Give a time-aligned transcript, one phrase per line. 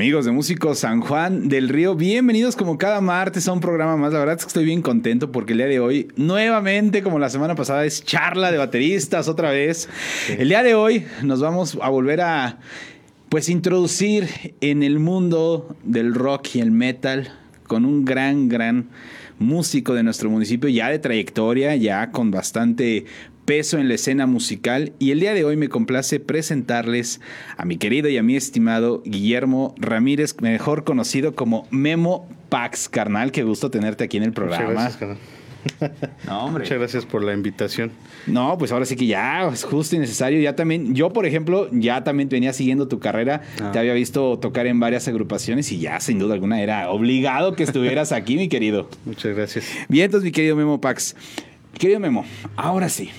[0.00, 4.14] Amigos de Músicos San Juan del Río, bienvenidos como cada martes a un programa más.
[4.14, 7.28] La verdad es que estoy bien contento porque el día de hoy, nuevamente, como la
[7.28, 9.90] semana pasada, es charla de bateristas otra vez.
[10.38, 12.60] El día de hoy nos vamos a volver a,
[13.28, 17.34] pues, introducir en el mundo del rock y el metal
[17.66, 18.88] con un gran, gran
[19.38, 23.04] músico de nuestro municipio, ya de trayectoria, ya con bastante
[23.50, 27.20] peso en la escena musical y el día de hoy me complace presentarles
[27.56, 33.32] a mi querido y a mi estimado Guillermo Ramírez, mejor conocido como Memo Pax, carnal,
[33.32, 34.66] qué gusto tenerte aquí en el programa.
[34.66, 35.18] Muchas gracias, carnal.
[36.28, 36.62] No, hombre.
[36.62, 37.90] Muchas gracias por la invitación.
[38.28, 40.40] No, pues ahora sí que ya es justo y necesario.
[40.40, 43.42] Ya también, yo por ejemplo, ya también venía siguiendo tu carrera.
[43.60, 43.72] Ah.
[43.72, 47.64] Te había visto tocar en varias agrupaciones y ya sin duda alguna era obligado que
[47.64, 48.88] estuvieras aquí, mi querido.
[49.04, 49.66] Muchas gracias.
[49.88, 51.16] Bien, entonces, mi querido Memo Pax.
[51.76, 52.24] Querido Memo,
[52.56, 53.10] ahora sí.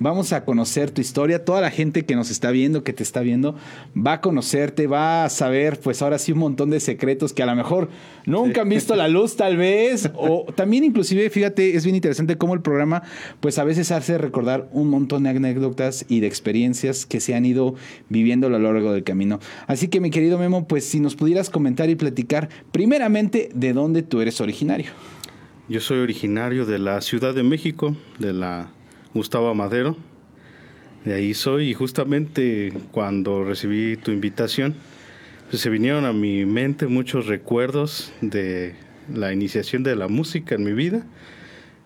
[0.00, 1.44] Vamos a conocer tu historia.
[1.44, 3.56] Toda la gente que nos está viendo, que te está viendo,
[3.96, 7.46] va a conocerte, va a saber, pues ahora sí, un montón de secretos que a
[7.46, 7.88] lo mejor
[8.24, 10.10] nunca han visto la luz, tal vez.
[10.20, 13.02] O también, inclusive, fíjate, es bien interesante cómo el programa,
[13.40, 17.46] pues a veces hace recordar un montón de anécdotas y de experiencias que se han
[17.46, 17.74] ido
[18.08, 19.38] viviendo a lo largo del camino.
[19.66, 24.02] Así que, mi querido Memo, pues si nos pudieras comentar y platicar, primeramente, de dónde
[24.02, 24.90] tú eres originario.
[25.68, 28.72] Yo soy originario de la Ciudad de México, de la
[29.18, 29.96] Gustavo Madero.
[31.04, 34.76] De ahí soy y justamente cuando recibí tu invitación,
[35.50, 38.76] pues se vinieron a mi mente muchos recuerdos de
[39.12, 41.04] la iniciación de la música en mi vida.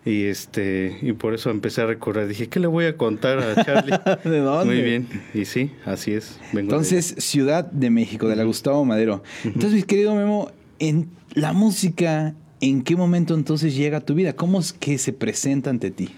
[0.05, 2.27] Y este y por eso empecé a recordar.
[2.28, 3.98] Dije, ¿qué le voy a contar a Charlie?
[4.25, 4.75] ¿De dónde?
[4.75, 5.08] Muy bien.
[5.33, 6.38] Y sí, así es.
[6.53, 9.22] Entonces, Ciudad de México, de la Gustavo Madero.
[9.44, 14.34] Entonces, mi querido Memo, en la música, ¿en qué momento entonces llega a tu vida?
[14.34, 16.10] ¿Cómo es que se presenta ante ti?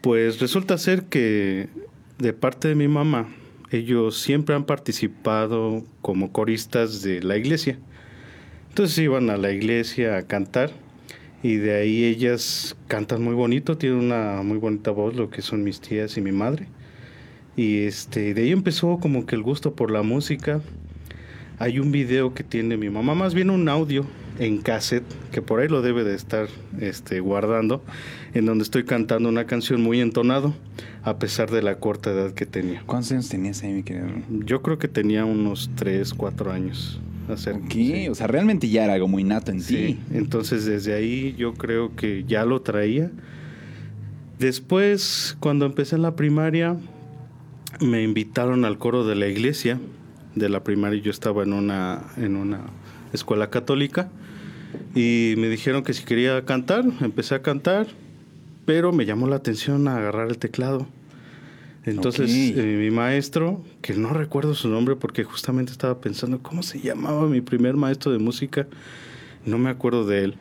[0.00, 1.68] Pues resulta ser que
[2.18, 3.28] de parte de mi mamá,
[3.70, 7.78] ellos siempre han participado como coristas de la iglesia.
[8.70, 10.70] Entonces iban a la iglesia a cantar
[11.42, 15.64] y de ahí ellas cantan muy bonito, tienen una muy bonita voz, lo que son
[15.64, 16.66] mis tías y mi madre.
[17.54, 20.62] Y este, de ahí empezó como que el gusto por la música.
[21.58, 24.06] Hay un video que tiene mi mamá, más bien un audio
[24.38, 26.48] en cassette, que por ahí lo debe de estar
[26.80, 27.82] este, guardando,
[28.34, 30.54] en donde estoy cantando una canción muy entonado,
[31.02, 32.82] a pesar de la corta edad que tenía.
[32.86, 34.06] ¿Cuántos años tenías ahí, mi querido?
[34.44, 37.00] Yo creo que tenía unos 3, 4 años.
[37.28, 37.60] Hacer,
[38.10, 40.00] o sea, realmente ya era algo muy nato en sí.
[40.12, 43.12] Entonces desde ahí yo creo que ya lo traía.
[44.40, 46.76] Después, cuando empecé en la primaria,
[47.80, 49.78] me invitaron al coro de la iglesia.
[50.34, 52.62] De la primaria yo estaba en una, en una
[53.12, 54.10] escuela católica
[54.94, 57.86] y me dijeron que si quería cantar, empecé a cantar,
[58.70, 60.86] pero me llamó la atención a agarrar el teclado.
[61.84, 66.78] Entonces eh, mi maestro, que no recuerdo su nombre porque justamente estaba pensando cómo se
[66.78, 68.68] llamaba mi primer maestro de música,
[69.44, 70.34] no me acuerdo de él,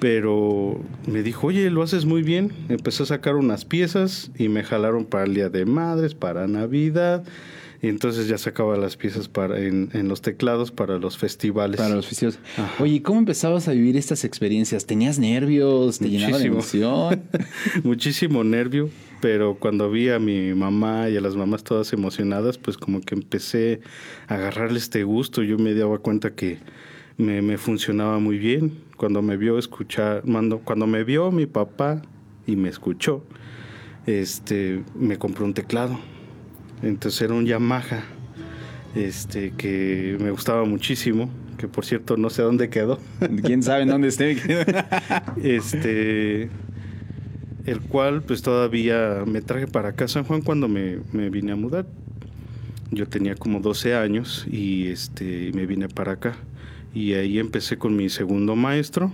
[0.00, 2.52] pero me dijo, oye, lo haces muy bien.
[2.68, 7.24] Empecé a sacar unas piezas y me jalaron para el Día de Madres, para Navidad
[7.82, 11.80] y entonces ya sacaba las piezas para en, los teclados para los festivales.
[11.80, 12.38] Para los festivales.
[12.78, 14.84] Oye, ¿cómo empezabas a vivir estas experiencias?
[14.84, 15.98] ¿Tenías nervios?
[15.98, 17.22] ¿Te llenaba de emoción?
[17.82, 18.90] Muchísimo nervio,
[19.22, 23.14] pero cuando vi a mi mamá y a las mamás todas emocionadas, pues como que
[23.14, 23.80] empecé
[24.28, 25.42] a agarrarle este gusto.
[25.42, 26.58] Yo me daba cuenta que
[27.16, 28.74] me, me funcionaba muy bien.
[28.98, 32.02] Cuando me vio escuchar, cuando, cuando me vio mi papá
[32.46, 33.24] y me escuchó,
[34.04, 35.98] este, me compró un teclado
[36.82, 38.04] entonces era un Yamaha
[38.94, 42.98] este, que me gustaba muchísimo, que por cierto no sé dónde quedó.
[43.44, 44.36] ¿Quién sabe dónde esté?
[45.42, 46.50] este,
[47.66, 51.56] el cual pues todavía me traje para acá San Juan cuando me, me, vine a
[51.56, 51.86] mudar.
[52.90, 56.36] Yo tenía como 12 años y este, me vine para acá.
[56.92, 59.12] Y ahí empecé con mi segundo maestro,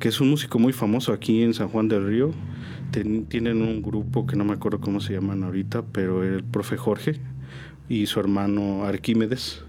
[0.00, 2.34] que es un músico muy famoso aquí en San Juan del Río
[3.02, 7.20] tienen un grupo que no me acuerdo cómo se llaman ahorita, pero el profe Jorge
[7.88, 9.63] y su hermano Arquímedes.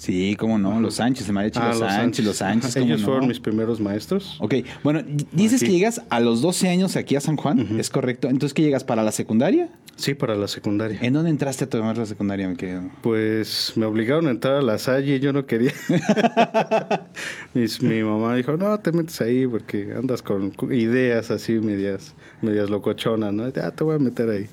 [0.00, 2.74] Sí, cómo no, los Sánchez, el mariachi ah, los, Sánchez, los Sánchez.
[2.76, 4.38] Ellos fueron mis primeros maestros.
[4.40, 8.28] Ok, bueno, dices que llegas a los 12 años aquí a San Juan, ¿es correcto?
[8.28, 9.50] Entonces, ¿qué llegas para la secundaa?
[9.96, 10.98] Sí, para la secundaria.
[11.02, 12.84] ¿En dónde entraste a tomar la secundaria, mi querido?
[13.02, 15.74] Pues me obligaron a entrar a la Salle y yo no quería.
[17.52, 23.34] mi, mamá dijo, no, te metes ahí porque andas con ideas así medias, medias locochonas,
[23.34, 23.52] ¿no?
[23.62, 24.48] Ah, te voy a meter ahí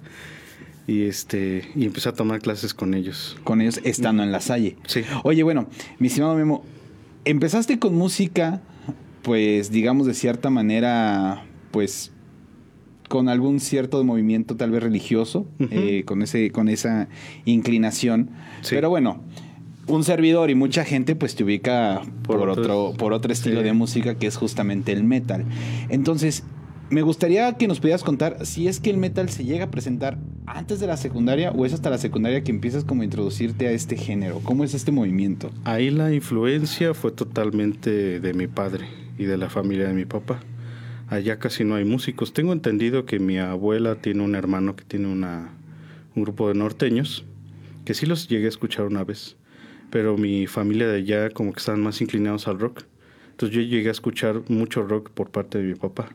[0.88, 3.38] y este y empecé a tomar clases con ellos.
[3.44, 4.78] Con ellos estando en la Salle.
[4.88, 5.02] Sí.
[5.24, 5.68] Oye, bueno,
[6.00, 6.64] mi estimado Memo,
[7.26, 8.62] empezaste con música,
[9.22, 12.14] pues digamos de cierta manera, pues
[13.10, 17.10] con algún cierto movimiento tal vez religioso, eh, con ese con esa
[17.46, 18.30] inclinación.
[18.70, 19.22] Pero bueno,
[19.88, 23.66] un servidor y mucha gente pues te ubica por, Por otro, por otro estilo sí.
[23.66, 25.46] de música que es justamente el metal.
[25.90, 26.44] Entonces,
[26.90, 30.18] me gustaría que nos pudieras contar si es que el metal se llega a presentar
[30.46, 33.72] antes de la secundaria o es hasta la secundaria que empiezas como a introducirte a
[33.72, 34.40] este género.
[34.44, 35.52] ¿Cómo es este movimiento?
[35.66, 38.88] Ahí la influencia fue totalmente de mi padre
[39.18, 40.40] y de la familia de mi papá.
[41.10, 42.34] Allá casi no hay músicos.
[42.34, 45.54] Tengo entendido que mi abuela tiene un hermano que tiene una,
[46.16, 47.26] un grupo de norteños,
[47.86, 49.36] que sí los llegué a escuchar una vez,
[49.90, 52.84] pero mi familia de allá como que estaban más inclinados al rock.
[53.32, 56.10] Entonces yo llegué a escuchar mucho rock por parte de mi papá.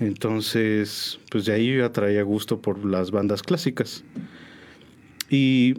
[0.00, 4.02] Entonces, pues de ahí yo ya traía gusto por las bandas clásicas.
[5.28, 5.74] Y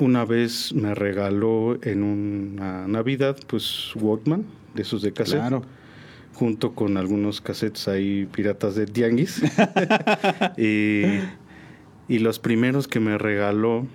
[0.00, 4.44] una vez me regaló en una Navidad, pues Walkman,
[4.74, 5.62] de esos de cassette, Claro.
[6.34, 9.40] junto con algunos cassettes ahí piratas de Tianguis.
[10.58, 11.02] y,
[12.08, 13.86] y los primeros que me regaló,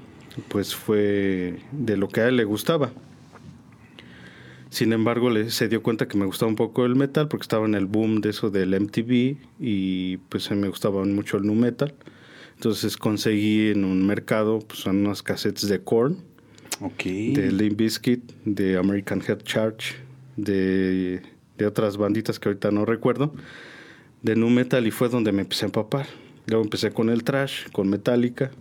[0.48, 2.92] pues fue de lo que a él le gustaba.
[4.70, 7.66] Sin embargo, le, se dio cuenta que me gustaba un poco el metal porque estaba
[7.66, 11.94] en el boom de eso del MTV y pues me gustaba mucho el nu metal.
[12.56, 16.18] Entonces conseguí en un mercado pues unos cassettes de Korn,
[16.96, 19.96] de Limp Bizkit, de American Head Charge,
[20.36, 21.22] de,
[21.58, 23.34] de otras banditas que ahorita no recuerdo,
[24.22, 26.08] de nu metal y fue donde me empecé a empapar.
[26.48, 28.52] Luego empecé con el trash, con Metallica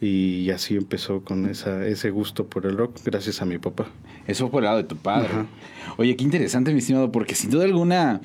[0.00, 3.90] y así empezó con esa, ese gusto por el rock gracias a mi papá.
[4.26, 5.28] Eso por el lado de tu padre.
[5.30, 5.46] Ajá.
[5.98, 8.20] Oye, qué interesante, mi estimado, porque sin duda alguna,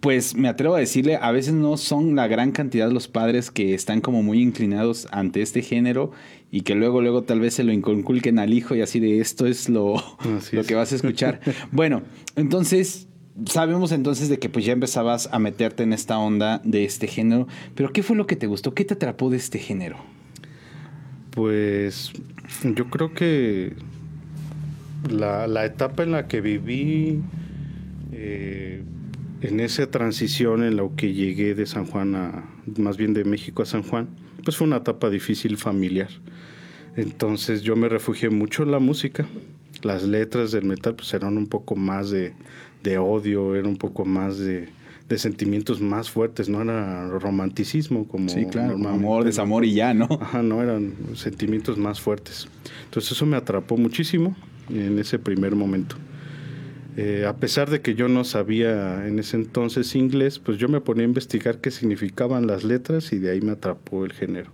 [0.00, 3.74] pues me atrevo a decirle, a veces no son la gran cantidad los padres que
[3.74, 6.12] están como muy inclinados ante este género
[6.50, 9.46] y que luego, luego tal vez se lo inculquen al hijo y así de esto
[9.46, 9.96] es lo,
[10.36, 10.66] Así lo es.
[10.68, 11.40] que vas a escuchar.
[11.72, 12.02] bueno,
[12.36, 13.08] entonces...
[13.44, 17.46] Sabemos entonces de que pues ya empezabas a meterte en esta onda de este género,
[17.74, 18.72] pero ¿qué fue lo que te gustó?
[18.72, 19.98] ¿Qué te atrapó de este género?
[21.32, 22.12] Pues
[22.64, 23.74] yo creo que
[25.10, 27.22] la, la etapa en la que viví,
[28.12, 28.82] eh,
[29.42, 32.44] en esa transición en la que llegué de San Juan a,
[32.78, 34.08] más bien de México a San Juan,
[34.44, 36.08] pues fue una etapa difícil familiar.
[36.96, 39.26] Entonces yo me refugié mucho en la música.
[39.82, 42.32] Las letras del metal pues eran un poco más de,
[42.82, 44.68] de odio, eran un poco más de,
[45.08, 50.08] de sentimientos más fuertes, no era romanticismo como Sí, claro, amor, desamor y ya, ¿no?
[50.20, 52.48] Ajá, no, eran sentimientos más fuertes.
[52.84, 54.34] Entonces eso me atrapó muchísimo
[54.70, 55.96] en ese primer momento.
[56.96, 60.80] Eh, a pesar de que yo no sabía en ese entonces inglés, pues yo me
[60.80, 64.50] ponía a investigar qué significaban las letras y de ahí me atrapó el género.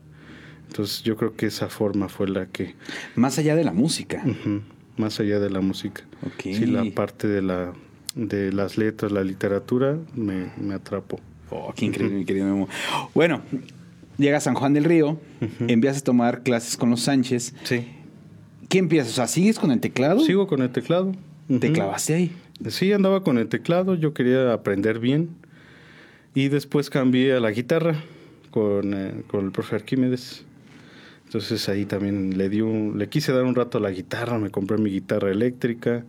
[0.69, 2.75] Entonces yo creo que esa forma fue la que,
[3.15, 4.23] Más allá de la música.
[4.27, 4.61] ujú,
[4.97, 6.43] más allá de la música, Ok.
[6.43, 7.73] sí, la parte de, la,
[8.17, 11.21] de las letras, la literatura, me, me atrapó.
[11.51, 12.69] Oh, qué increíble, mi querido Memo.
[13.15, 13.43] Bueno,
[14.19, 15.21] llega a San Juan del Río,
[15.69, 17.55] empiezas a tomar clases con los Sánchez.
[17.65, 17.87] Sí.
[18.73, 19.13] ¿Qué empiezas?
[19.13, 20.21] O sea, ¿sigues con el teclado?
[20.21, 21.13] Sigo con el teclado.
[21.61, 22.33] ¿Te clavaste ahí?
[22.69, 25.29] Sí, andaba con el teclado, yo quería aprender bien.
[26.35, 27.97] Y después cambié a la guitarra
[28.51, 30.47] con, eh, con el profe Arquímedes.
[31.27, 34.49] Entonces ahí también le, di un- le quise dar un rato a la guitarra, me
[34.49, 36.05] compré mi guitarra eléctrica,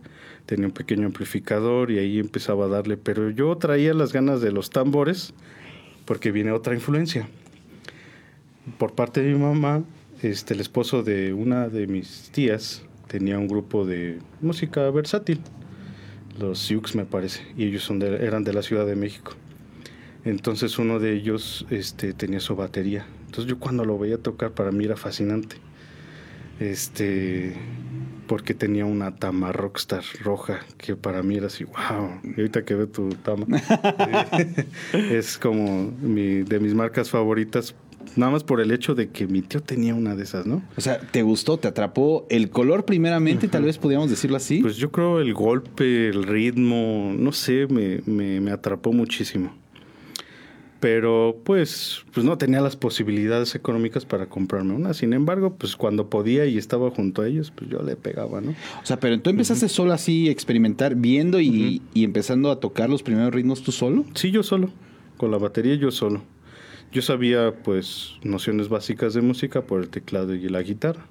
[0.46, 2.96] tenía un pequeño amplificador y ahí empezaba a darle.
[2.96, 5.34] Pero yo traía las ganas de los tambores
[6.06, 7.28] porque viene otra influencia.
[8.78, 9.82] Por parte de mi mamá,
[10.24, 15.40] este, el esposo de una de mis tías tenía un grupo de música versátil
[16.38, 19.34] los Sioux me parece, y ellos son de- eran de la Ciudad de México.
[20.24, 23.06] Entonces uno de ellos este, tenía su batería.
[23.26, 25.56] Entonces yo cuando lo veía tocar para mí era fascinante.
[26.60, 27.54] Este,
[28.26, 32.20] porque tenía una Tama Rockstar roja que para mí era así, wow.
[32.24, 33.46] Y ahorita que veo tu Tama,
[34.92, 37.74] es como mi, de mis marcas favoritas,
[38.16, 40.62] nada más por el hecho de que mi tío tenía una de esas, ¿no?
[40.76, 41.58] O sea, ¿te gustó?
[41.58, 43.48] ¿Te atrapó el color primeramente?
[43.48, 44.60] Tal vez podríamos decirlo así.
[44.60, 49.54] Pues yo creo el golpe, el ritmo, no sé, me, me, me atrapó muchísimo.
[50.84, 54.92] Pero pues, pues no tenía las posibilidades económicas para comprarme una.
[54.92, 58.50] Sin embargo, pues cuando podía y estaba junto a ellos, pues yo le pegaba, ¿no?
[58.50, 62.90] o sea, pero tú empezaste solo así a experimentar, viendo y, y empezando a tocar
[62.90, 64.04] los primeros ritmos tú solo.
[64.14, 64.68] Sí, yo solo.
[65.16, 66.20] Con la batería yo solo.
[66.94, 71.06] Yo sabía pues nociones básicas de música por el teclado y la guitarra.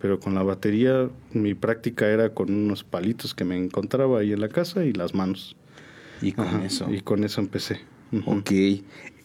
[0.00, 4.40] Pero con la batería mi práctica era con unos palitos que me encontraba ahí en
[4.40, 5.56] la casa y las manos.
[6.22, 6.90] Y con Ajá, eso.
[6.90, 7.80] Y con eso empecé.
[8.24, 8.50] Ok.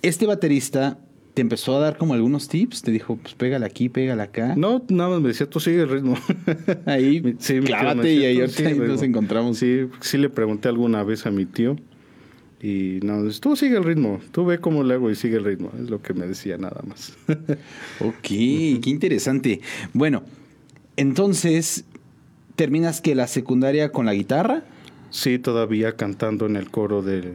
[0.01, 0.99] Este baterista
[1.33, 2.81] te empezó a dar como algunos tips.
[2.81, 4.53] Te dijo, pues pégale aquí, pégale acá.
[4.57, 6.17] No, nada más me decía, tú sigue el ritmo.
[6.85, 9.05] Ahí, sí, tío me clávate decía, y ahí "Tú ahorita sigue el nos ritmo".
[9.05, 9.57] encontramos.
[9.57, 11.77] Sí, sí le pregunté alguna vez a mi tío
[12.65, 15.45] y no, dice, tú sigue el ritmo, tú ve cómo le hago y sigue el
[15.45, 15.71] ritmo.
[15.81, 17.17] Es lo que me decía nada más.
[17.99, 19.61] Ok, qué interesante.
[19.93, 20.23] Bueno,
[20.97, 21.85] entonces,
[22.55, 24.63] ¿Terminas que la secundaria con la guitarra?
[25.09, 27.33] Sí, todavía cantando en el coro de,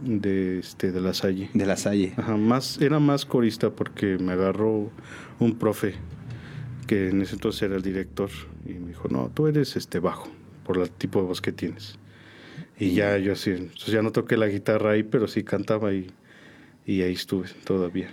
[0.00, 1.50] de, este, de La Salle.
[1.52, 2.12] De la Salle.
[2.16, 4.90] Ajá, más, era más corista porque me agarró
[5.40, 5.94] un profe
[6.86, 8.30] que en ese entonces era el director
[8.64, 10.28] y me dijo, no, tú eres este bajo
[10.64, 11.98] por el tipo de voz que tienes.
[12.82, 16.08] Y ya yo así, entonces ya no toqué la guitarra ahí, pero sí cantaba y,
[16.84, 18.08] y ahí estuve todavía.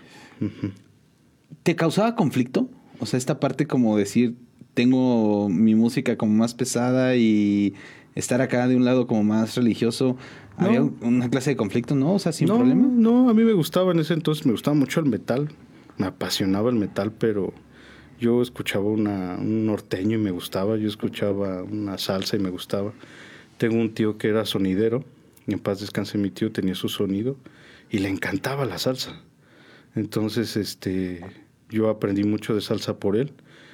[1.63, 2.69] ¿Te causaba conflicto?
[2.99, 4.35] O sea, esta parte como decir,
[4.73, 7.73] tengo mi música como más pesada y
[8.15, 10.17] estar acá de un lado como más religioso.
[10.57, 10.65] No.
[10.65, 11.95] ¿Había una clase de conflicto?
[11.95, 12.88] No, o sea, sin no, problema.
[12.91, 15.49] No, a mí me gustaba en ese entonces, me gustaba mucho el metal,
[15.97, 17.53] me apasionaba el metal, pero
[18.19, 22.93] yo escuchaba una, un norteño y me gustaba, yo escuchaba una salsa y me gustaba.
[23.59, 25.03] Tengo un tío que era sonidero,
[25.45, 27.37] y en paz descanse mi tío, tenía su sonido
[27.91, 29.21] y le encantaba la salsa.
[29.95, 31.21] Entonces, este,
[31.69, 33.31] yo aprendí mucho de salsa por él,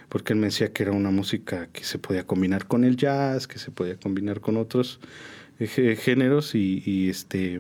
[0.10, 3.48] porque él me decía que era una música que se podía combinar con el jazz,
[3.48, 5.00] que se podía combinar con otros
[5.60, 7.60] eh, gé- géneros y, y, este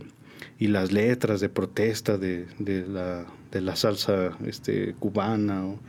[0.59, 5.65] y las letras de protesta de, de la, de la salsa este, cubana.
[5.65, 5.79] o-.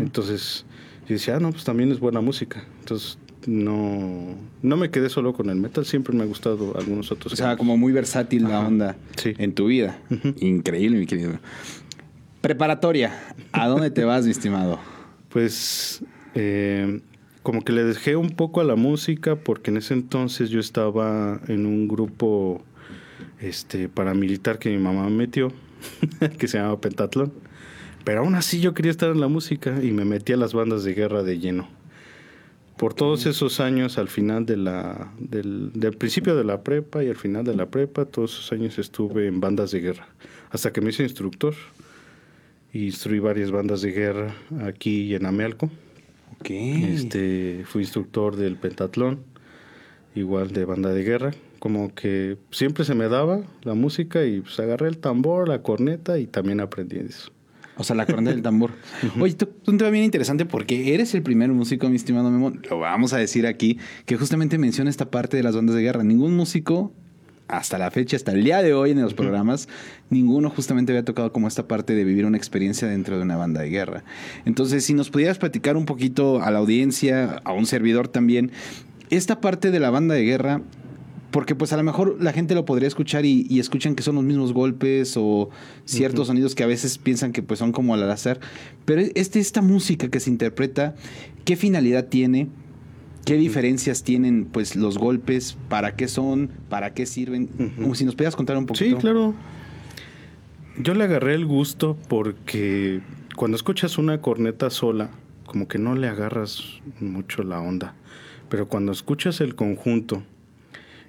[0.00, 0.64] Entonces
[1.08, 2.64] yo decía, ah, no, pues también es buena música.
[2.80, 7.32] Entonces no, no me quedé solo con el metal, siempre me ha gustado algunos otros.
[7.32, 9.34] O sea, como muy versátil la onda Sí.
[9.38, 9.98] en tu vida.
[10.40, 11.38] Increíble, mi querido.
[12.40, 13.12] Preparatoria.
[13.52, 14.78] ¿A dónde te vas, mi estimado?
[15.30, 16.02] Pues
[16.34, 17.00] eh,
[17.42, 21.40] como que le dejé un poco a la música porque en ese entonces yo estaba
[21.48, 22.62] en un grupo
[23.40, 25.52] este paramilitar que mi mamá me metió,
[26.38, 27.32] que se llamaba Pentatlón.
[28.04, 30.84] Pero aún así yo quería estar en la música y me metí a las bandas
[30.84, 31.68] de guerra de lleno.
[32.76, 37.08] Por todos esos años, al final de la, del, del principio de la prepa y
[37.08, 40.08] al final de la prepa, todos esos años estuve en bandas de guerra.
[40.50, 41.54] Hasta que me hice instructor.
[42.72, 45.70] Y instruí varias bandas de guerra aquí en Amealco.
[46.38, 46.50] Ok.
[46.50, 49.20] Este, fui instructor del pentatlón,
[50.14, 51.30] igual de banda de guerra.
[51.58, 56.18] Como que siempre se me daba la música y pues agarré el tambor, la corneta
[56.18, 57.30] y también aprendí eso.
[57.76, 58.72] O sea, la corneta del tambor.
[59.20, 62.52] Oye, tú, un tema bien interesante porque eres el primer músico, mi estimado Memo.
[62.70, 66.02] Lo vamos a decir aquí, que justamente menciona esta parte de las bandas de guerra.
[66.02, 66.92] Ningún músico,
[67.48, 69.68] hasta la fecha, hasta el día de hoy en los programas,
[70.10, 73.60] ninguno justamente había tocado como esta parte de vivir una experiencia dentro de una banda
[73.60, 74.04] de guerra.
[74.46, 78.50] Entonces, si nos pudieras platicar un poquito a la audiencia, a un servidor también,
[79.10, 80.62] esta parte de la banda de guerra,
[81.36, 84.14] porque pues a lo mejor la gente lo podría escuchar y, y escuchan que son
[84.14, 85.50] los mismos golpes o
[85.84, 88.40] ciertos sonidos que a veces piensan que pues son como al azar.
[88.86, 90.94] Pero este, esta música que se interpreta,
[91.44, 92.48] ¿qué finalidad tiene?
[93.26, 95.58] ¿Qué diferencias tienen pues los golpes?
[95.68, 96.48] ¿Para qué son?
[96.70, 97.48] ¿Para qué sirven?
[97.76, 98.96] Como si nos pudieras contar un poquito.
[98.96, 99.34] Sí, claro.
[100.78, 103.02] Yo le agarré el gusto porque
[103.36, 105.10] cuando escuchas una corneta sola,
[105.44, 107.94] como que no le agarras mucho la onda.
[108.48, 110.22] Pero cuando escuchas el conjunto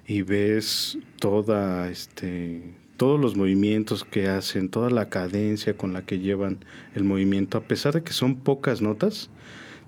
[0.08, 6.18] y ves toda este todos los movimientos que hacen, toda la cadencia con la que
[6.18, 6.64] llevan
[6.96, 9.30] el movimiento, a pesar de que son pocas notas,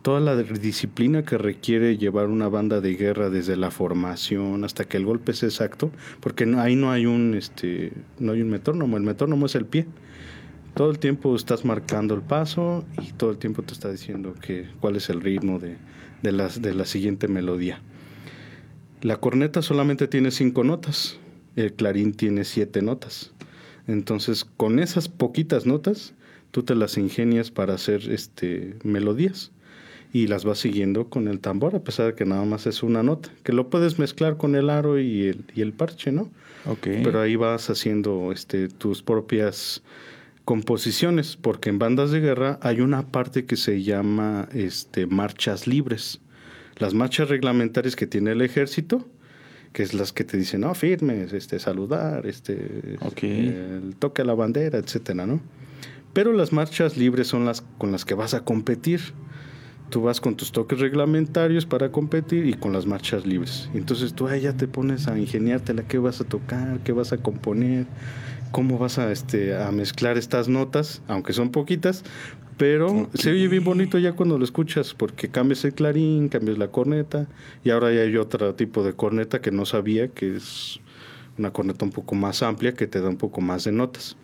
[0.02, 4.98] toda la disciplina que requiere llevar una banda de guerra desde la formación hasta que
[4.98, 9.02] el golpe es exacto, porque ahí no hay un este no hay un metrónomo, el
[9.02, 9.86] metrónomo es el pie.
[10.74, 14.68] Todo el tiempo estás marcando el paso y todo el tiempo te está diciendo que
[14.80, 15.78] cuál es el ritmo de,
[16.22, 17.82] de, las, de la siguiente melodía.
[19.02, 21.18] La corneta solamente tiene cinco notas,
[21.56, 23.32] el clarín tiene siete notas.
[23.86, 26.14] Entonces, con esas poquitas notas,
[26.50, 29.52] tú te las ingenias para hacer este, melodías
[30.12, 33.02] y las vas siguiendo con el tambor, a pesar de que nada más es una
[33.02, 36.30] nota, que lo puedes mezclar con el aro y el, y el parche, ¿no?
[36.66, 36.88] Ok.
[37.02, 39.82] Pero ahí vas haciendo este, tus propias
[40.44, 46.20] composiciones, porque en bandas de guerra hay una parte que se llama este, marchas libres.
[46.80, 49.06] Las marchas reglamentarias que tiene el ejército,
[49.72, 53.22] que es las que te dicen, no, firmes, este, saludar, este, Ok.
[53.22, 55.40] el toque a la bandera, etcétera, ¿no?
[56.12, 59.00] Pero las marchas libres son las con las que vas a competir.
[59.90, 63.68] Tú vas con tus toques reglamentarios para competir y con las marchas libres.
[63.74, 67.18] Entonces tú ahí ya te pones a ingeniártela, qué vas a tocar, qué vas a
[67.18, 67.86] componer,
[68.52, 72.04] cómo vas a, este, a mezclar estas notas, aunque son poquitas,
[72.60, 76.68] pero se oye bien bonito ya cuando lo escuchas, porque cambias el clarín, cambias la
[76.68, 77.26] corneta,
[77.64, 80.78] y ahora ya hay otro tipo de corneta que no sabía, que es
[81.38, 84.14] una corneta un poco más amplia, que te da un poco más de notas.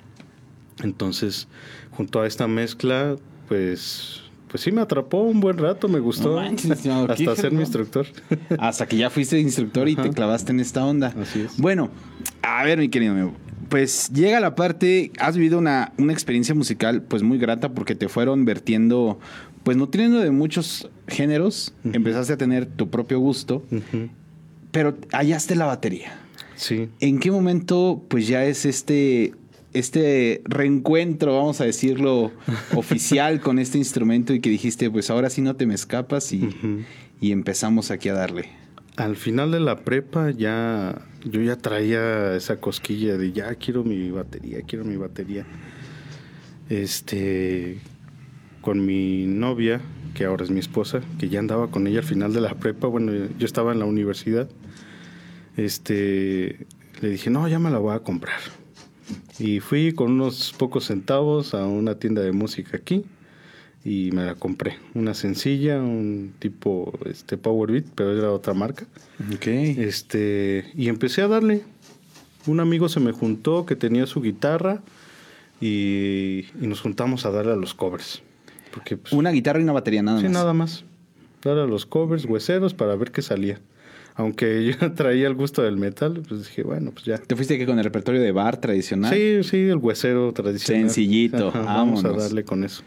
[0.82, 1.48] Entonces,
[1.92, 3.16] junto a esta mezcla,
[3.48, 6.34] pues, pues sí me atrapó un buen rato, me gustó.
[6.34, 8.06] No manches, hasta ser mi instructor.
[8.58, 11.14] Hasta que ya fuiste instructor y te clavaste en esta onda.
[11.18, 11.56] Así es.
[11.56, 11.88] Bueno,
[12.42, 13.34] a ver, mi querido Memo,
[13.68, 18.08] Pues llega la parte, has vivido una, una experiencia musical pues muy grata porque te
[18.08, 19.18] fueron vertiendo
[19.64, 23.64] pues nutriendo de muchos géneros, empezaste a tener tu propio gusto,
[24.70, 26.20] pero hallaste la batería.
[26.54, 26.88] Sí.
[27.00, 29.34] ¿En qué momento pues ya es este
[29.72, 32.30] este reencuentro, vamos a decirlo,
[32.74, 36.48] oficial con este instrumento y que dijiste, pues ahora sí no te me escapas y,
[37.20, 38.48] y empezamos aquí a darle?
[38.96, 44.10] Al final de la prepa ya yo ya traía esa cosquilla de ya quiero mi
[44.10, 45.44] batería, quiero mi batería.
[46.70, 47.78] Este
[48.62, 49.82] con mi novia,
[50.14, 52.88] que ahora es mi esposa, que ya andaba con ella al final de la prepa,
[52.88, 54.48] bueno, yo estaba en la universidad.
[55.58, 56.66] Este
[57.02, 58.40] le dije, "No, ya me la voy a comprar."
[59.38, 63.04] Y fui con unos pocos centavos a una tienda de música aquí
[63.86, 64.78] y me la compré.
[64.94, 68.84] Una sencilla, un tipo este Power Beat, pero era otra marca.
[69.32, 69.46] Ok.
[69.46, 71.62] Este, y empecé a darle.
[72.48, 74.82] Un amigo se me juntó que tenía su guitarra
[75.60, 78.22] y, y nos juntamos a darle a los covers.
[78.74, 80.32] Porque pues, Una guitarra y una batería nada sí, más.
[80.32, 80.84] nada más.
[81.44, 83.60] Darle a los covers, hueseros, para ver qué salía.
[84.16, 87.18] Aunque yo traía el gusto del metal, pues dije, bueno, pues ya.
[87.18, 89.14] ¿Te fuiste aquí con el repertorio de bar tradicional?
[89.14, 90.90] Sí, sí, el huesero tradicional.
[90.90, 92.82] Sencillito, vamos a darle con eso.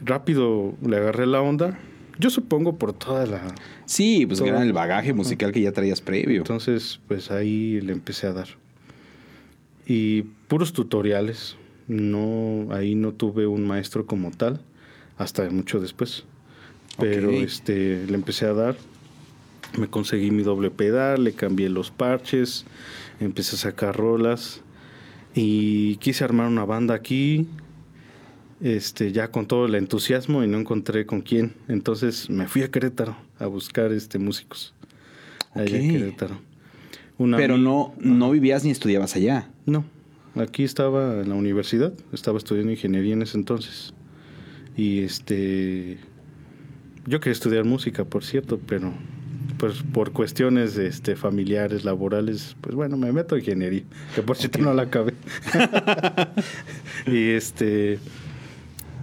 [0.00, 1.78] Rápido le agarré la onda.
[2.18, 3.40] Yo supongo por toda la...
[3.86, 4.48] Sí, pues Todo.
[4.48, 6.38] era el bagaje musical que ya traías previo.
[6.38, 8.48] Entonces, pues ahí le empecé a dar.
[9.86, 11.56] Y puros tutoriales.
[11.86, 14.60] No, ahí no tuve un maestro como tal,
[15.16, 16.24] hasta mucho después.
[16.98, 18.76] Pero este, le empecé a dar.
[19.78, 22.64] Me conseguí mi doble pedal, le cambié los parches,
[23.20, 24.62] empecé a sacar rolas
[25.34, 27.46] y quise armar una banda aquí.
[28.60, 31.54] Este, ya con todo el entusiasmo y no encontré con quién.
[31.68, 34.74] Entonces me fui a Querétaro a buscar este músicos.
[35.54, 35.90] Allá en.
[35.90, 36.40] Querétaro.
[37.18, 39.50] Una Pero no, no vivías ni estudiabas allá.
[39.66, 39.84] No,
[40.36, 43.92] aquí estaba en la universidad, estaba estudiando ingeniería en ese entonces.
[44.76, 45.98] Y este
[47.06, 48.92] yo quería estudiar música, por cierto, pero
[49.58, 53.82] pues por cuestiones este familiares, laborales, pues bueno, me meto a ingeniería,
[54.14, 55.14] que por cierto no la acabé.
[57.06, 57.98] y este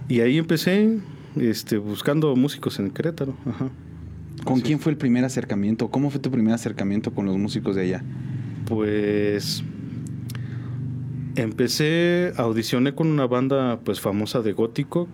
[0.08, 0.98] y ahí empecé
[1.36, 3.70] este buscando músicos en Querétaro, ajá.
[4.44, 5.88] ¿Con quién fue el primer acercamiento?
[5.88, 8.04] ¿Cómo fue tu primer acercamiento con los músicos de allá?
[8.66, 9.64] Pues
[11.36, 15.08] empecé, audicioné con una banda pues famosa de gótico,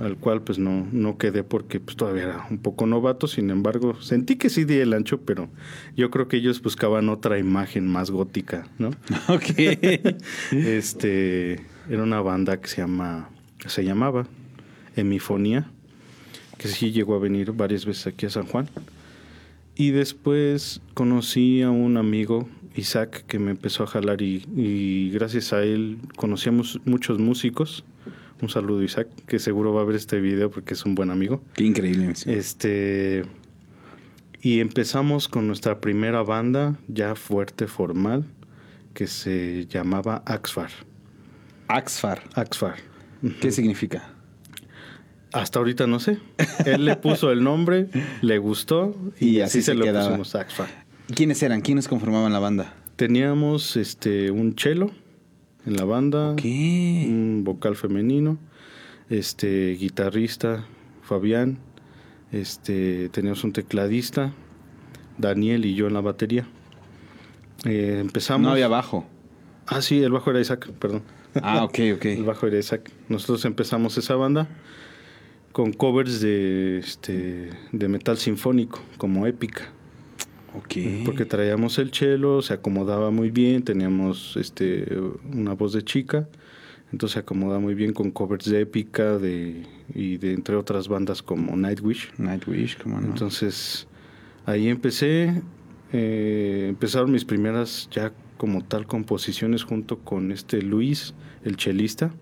[0.00, 4.00] al cual pues no, no quedé porque pues todavía era un poco novato, sin embargo
[4.00, 5.48] sentí que sí di el ancho, pero
[5.96, 8.90] yo creo que ellos buscaban otra imagen más gótica, ¿no?
[9.28, 9.50] Ok.
[10.52, 13.30] este era una banda que se llama,
[13.66, 14.26] se llamaba
[14.96, 15.70] Hemifonía,
[16.58, 18.68] que sí llegó a venir varias veces aquí a San Juan.
[19.74, 25.52] Y después conocí a un amigo, Isaac, que me empezó a jalar y, y gracias
[25.52, 27.84] a él conocíamos muchos músicos.
[28.40, 31.42] Un saludo Isaac, que seguro va a ver este video porque es un buen amigo.
[31.54, 32.12] Qué increíble.
[32.26, 33.24] Este
[34.42, 38.24] y empezamos con nuestra primera banda ya fuerte formal
[38.94, 40.70] que se llamaba Axfar.
[41.68, 42.22] Axfar.
[42.34, 42.76] Axfar.
[43.40, 44.15] ¿Qué significa?
[45.36, 46.18] Hasta ahorita no sé.
[46.64, 47.88] Él le puso el nombre,
[48.22, 50.16] le gustó y, Y así, así se, se lo quedaba.
[50.16, 50.68] pusimos.
[51.14, 51.60] ¿Quiénes eran?
[51.60, 52.74] ¿Quiénes conformaban la banda?
[52.96, 54.90] Teníamos este un cello
[55.66, 57.04] en la banda, ¿Qué?
[57.08, 58.38] un vocal femenino,
[59.10, 60.64] este guitarrista
[61.02, 61.58] Fabián,
[62.32, 64.32] este teníamos un tecladista,
[65.18, 66.46] Daniel y yo en la batería.
[67.64, 68.42] Eh, empezamos.
[68.46, 69.06] No había bajo.
[69.66, 71.02] Ah, sí, el bajo era Isaac, perdón.
[71.42, 72.26] Ah, ok, El ok.
[72.26, 72.90] bajo era Isaac.
[73.08, 74.48] Nosotros empezamos esa banda
[75.56, 79.62] con covers de este de metal sinfónico, como épica.
[80.54, 81.02] Ok.
[81.06, 84.86] Porque traíamos el cello, se acomodaba muy bien, teníamos este
[85.32, 86.28] una voz de chica,
[86.92, 89.62] entonces se acomodaba muy bien con covers de épica de
[89.94, 92.12] y de entre otras bandas como Nightwish.
[92.18, 93.06] Nightwish, ¿cómo no?
[93.06, 93.88] Entonces
[94.44, 95.40] ahí empecé,
[95.90, 101.14] eh, empezaron mis primeras ya como tal composiciones junto con este Luis,
[101.44, 102.12] el chelista,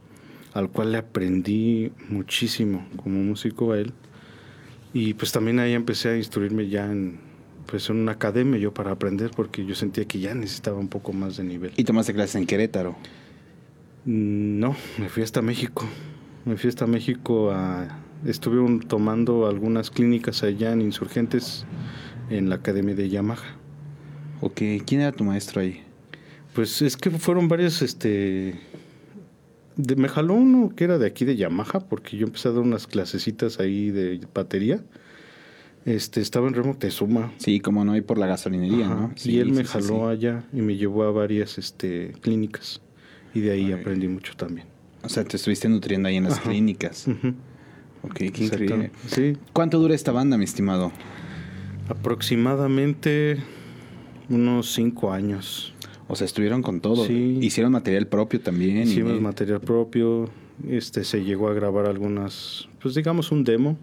[0.55, 3.93] al cual le aprendí muchísimo como músico a él.
[4.93, 7.19] Y pues también ahí empecé a instruirme ya en,
[7.67, 11.13] pues en una academia yo para aprender porque yo sentía que ya necesitaba un poco
[11.13, 11.73] más de nivel.
[11.77, 12.97] y tomaste clases en Querétaro.
[14.05, 15.85] Mm, No, me fui hasta México.
[16.45, 17.99] Me fui hasta México a...
[18.25, 21.67] Estuve un- tomando algunas clínicas allá en Insurgentes
[22.31, 23.57] en la Academia de Yamaha.
[24.41, 24.61] Ok.
[24.87, 25.83] ¿Quién era tu maestro ahí?
[26.55, 28.61] Pues es que fueron varios, este...
[29.77, 32.63] de- me jaló uno que era de aquí de Yamaha porque yo empecé a dar
[32.63, 34.83] unas clasecitas ahí de batería.
[35.85, 37.33] Este, estaba en Remo Tezuma.
[37.37, 39.15] Sí, como no hay por la gasolinería, Ajá, ¿no?
[39.23, 40.13] y él me sí, jaló sí.
[40.17, 42.81] allá y me llevó a varias este, clínicas.
[43.35, 44.67] Y de ahí aprendí mucho también.
[45.03, 46.49] O sea, te estuviste nutriendo ahí en las Ajá.
[46.51, 47.07] clínicas.
[47.07, 47.35] Ujú.
[48.03, 48.45] Ok, qué Exacto.
[48.65, 48.91] increíble.
[49.09, 50.91] Sí, ¿Cuánto dura esta banda, mi estimado?
[51.87, 53.37] aproximadamente
[54.31, 55.74] unos cinco años.
[56.09, 57.07] O sea, estuvieron con todo.
[57.07, 57.39] Sí.
[57.43, 58.79] Hicieron material propio también.
[58.79, 60.29] y- Hicimos material propio,
[60.69, 63.79] este se llegó a grabar algunas, pues digamos un demo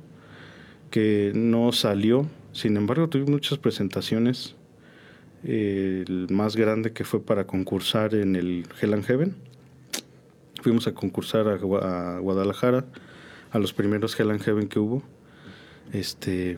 [0.91, 2.27] que no salió.
[2.51, 4.55] Sin embargo, tuvimos muchas presentaciones.
[5.43, 9.36] Eh, el más grande que fue para concursar en el Hell and Heaven.
[10.62, 12.86] Fuimos a concursar a, Gua- a Guadalajara,
[13.49, 15.01] a los primeros Hell and Heaven que hubo.
[15.91, 16.55] Este,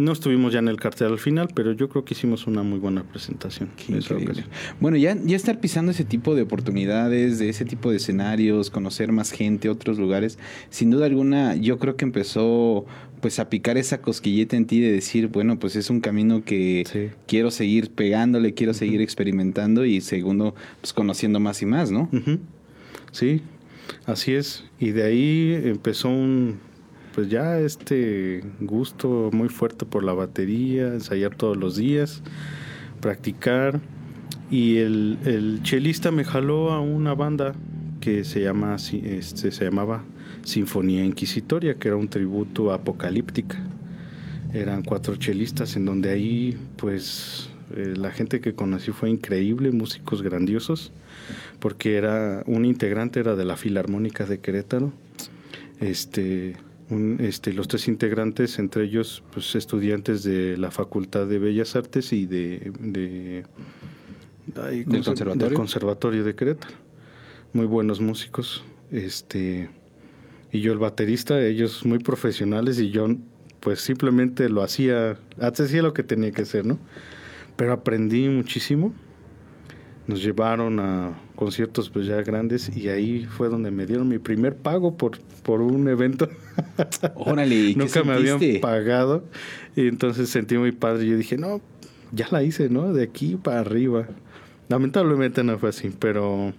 [0.00, 2.78] no estuvimos ya en el cartel al final, pero yo creo que hicimos una muy
[2.78, 3.70] buena presentación.
[3.76, 4.44] Qué increíble.
[4.80, 9.12] Bueno, ya, ya estar pisando ese tipo de oportunidades, de ese tipo de escenarios, conocer
[9.12, 10.38] más gente, otros lugares,
[10.70, 12.86] sin duda alguna, yo creo que empezó
[13.20, 16.84] pues a picar esa cosquilleta en ti de decir, bueno, pues es un camino que
[16.90, 17.08] Sí.
[17.26, 22.08] quiero seguir pegándole, quiero seguir experimentando y segundo, pues conociendo más y más, ¿no?
[23.12, 23.42] Sí,
[24.06, 24.64] así es.
[24.78, 26.60] Y de ahí empezó un,
[27.20, 32.22] pues ya este gusto muy fuerte por la batería, ensayar todos los días,
[33.02, 33.78] practicar.
[34.50, 37.54] Y el, el chelista me jaló a una banda
[38.00, 40.02] que se llama este, se llamaba
[40.44, 43.58] Sinfonía Inquisitoria, que era un tributo apocalíptica.
[44.54, 50.22] Eran cuatro chelistas en donde ahí pues eh, la gente que conocí fue increíble, músicos
[50.22, 50.90] grandiosos,
[51.58, 54.94] porque era un integrante era de la Filarmónica de Querétaro.
[55.80, 56.56] Este
[56.90, 62.12] un- este, los tres integrantes, entre ellos pues, estudiantes de la Facultad de Bellas Artes
[62.12, 63.44] y de, de-
[64.62, 65.46] ay, ¿cómo ¿Del se- conservatorio?
[65.48, 66.74] del Conservatorio de Querétaro.
[67.52, 68.64] Muy buenos músicos.
[68.90, 69.70] Este,
[70.52, 73.06] y yo el baterista, ellos muy profesionales y yo
[73.60, 76.78] pues simplemente lo hacía, hacía lo que tenía que hacer, ¿no?
[77.56, 78.94] Pero aprendí muchísimo.
[80.06, 84.56] Nos llevaron a conciertos pues ya grandes y ahí fue donde me dieron mi primer
[84.56, 86.28] pago por, por un evento.
[87.14, 89.24] Órale, ¿y qué Nunca me habían pagado.
[89.76, 91.06] Y entonces sentí muy padre.
[91.06, 91.60] Yo dije, no,
[92.12, 92.92] ya la hice, ¿no?
[92.92, 94.08] De aquí para arriba.
[94.68, 96.52] Lamentablemente no fue así, pero,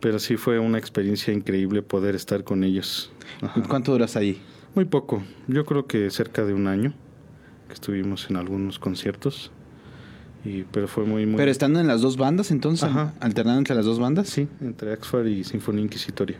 [0.00, 3.12] pero sí fue una experiencia increíble poder estar con ellos.
[3.40, 3.62] Ajá.
[3.68, 4.40] ¿Cuánto duras ahí?
[4.74, 5.22] Muy poco.
[5.48, 6.94] Yo creo que cerca de un año
[7.68, 9.50] que estuvimos en algunos conciertos.
[10.44, 11.36] Y, pero fue muy, muy...
[11.36, 13.14] Pero estando en las dos bandas, entonces, Ajá.
[13.20, 14.28] alternando entre las dos bandas.
[14.28, 16.36] Sí, entre Axfar y Sinfonía Inquisitoria.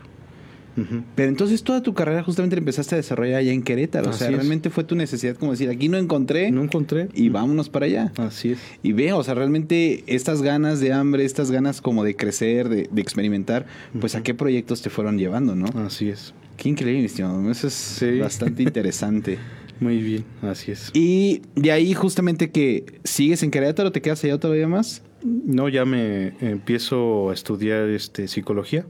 [1.15, 4.09] Pero entonces toda tu carrera justamente la empezaste a desarrollar allá en Querétaro.
[4.09, 4.33] o sea, es.
[4.33, 7.09] realmente fue tu necesidad como decir, aquí no encontré No encontré.
[7.13, 8.11] y vámonos para allá.
[8.17, 8.59] Así es.
[8.81, 12.89] Y ve, o sea, realmente estas ganas de hambre, estas ganas como de crecer, de,
[12.91, 13.67] de experimentar,
[14.01, 15.67] pues a qué proyectos te fueron llevando, ¿no?
[15.85, 16.33] Así es.
[16.57, 17.51] Qué increíble, mi estimado.
[17.51, 18.17] Eso es Sí.
[18.17, 19.37] bastante interesante.
[19.83, 20.91] Muy bien, así es.
[20.93, 25.03] Y de ahí justamente que sigues en Querétaro, te quedas allá todavía más.
[25.23, 28.85] No, ya me empiezo a estudiar este psicología.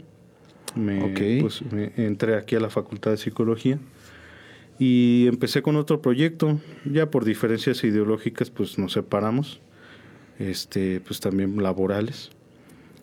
[0.76, 1.42] Me, Ok.
[1.42, 3.80] pues, me entré aquí a la Facultad de Psicología
[4.80, 6.60] y empecé con otro proyecto.
[6.86, 9.62] Ya por diferencias ideológicas, pues nos separamos.
[10.40, 12.32] Este, pues también laborales.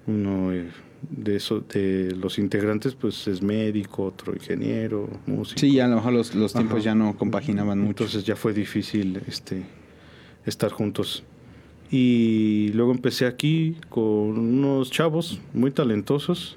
[0.06, 0.68] Uno eh,
[1.08, 5.60] de esos, de los integrantes, pues es médico, otro ingeniero, músico.
[5.60, 6.84] Sí, ya a lo mejor los, los tiempos Ajá.
[6.84, 8.04] ya no compaginaban mucho.
[8.04, 9.62] Entonces ya fue difícil este,
[10.44, 11.24] estar juntos.
[11.90, 16.56] Y luego empecé aquí con unos chavos muy talentosos.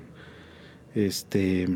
[0.94, 1.68] Este,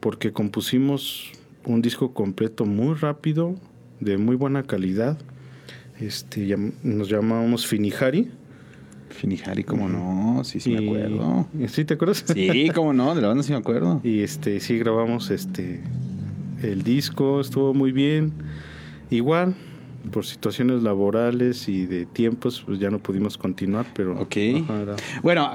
[0.00, 1.32] porque compusimos
[1.64, 3.56] un disco completo muy rápido,
[4.00, 5.18] de muy buena calidad.
[6.00, 7.66] Este, nos llamábamos
[9.10, 9.62] Finijari.
[9.62, 11.46] Finijari, cómo no, sí, sí me acuerdo.
[11.68, 12.24] ¿Sí te acuerdas?
[12.26, 14.00] Sí, cómo no, de la banda sí me acuerdo.
[14.04, 15.80] Y este, sí grabamos este
[16.62, 18.32] el disco, estuvo muy bien.
[19.10, 19.54] Igual,
[20.12, 24.36] por situaciones laborales y de tiempos, pues ya no pudimos continuar, pero Ok.
[24.64, 25.50] ajá, Bueno,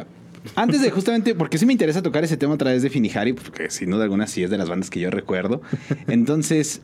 [0.56, 3.70] antes de justamente, porque sí me interesa tocar ese tema a través de Finijari, porque
[3.70, 5.62] sin duda alguna sí es de las bandas que yo recuerdo.
[6.08, 6.82] Entonces,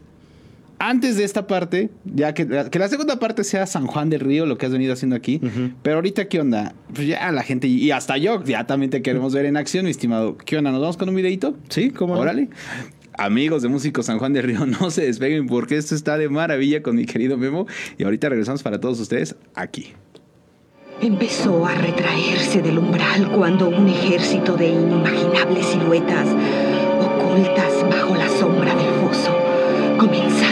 [0.81, 4.47] antes de esta parte, ya que, que la segunda parte sea San Juan del Río,
[4.47, 5.39] lo que has venido haciendo aquí,
[5.83, 6.73] pero ahorita, ¿qué onda?
[6.91, 9.91] Pues ya la gente, y hasta yo, ya también te queremos ver en acción, mi
[9.91, 10.37] estimado.
[10.37, 10.71] ¿Qué onda?
[10.71, 11.55] ¿Nos vamos con un videito?
[11.69, 12.21] Sí, ¿cómo no?
[12.21, 12.49] Órale.
[13.13, 16.81] Amigos de Músicos San Juan del Río, no se despeguen porque esto está de maravilla
[16.81, 17.67] con mi querido Memo.
[17.99, 19.93] Y ahorita regresamos para todos ustedes aquí.
[20.99, 26.27] Empezó a retraerse del umbral cuando un ejército de inimaginables siluetas,
[26.99, 29.35] ocultas bajo la sombra del foso,
[29.97, 30.50] comenzaron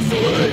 [0.00, 0.49] Mis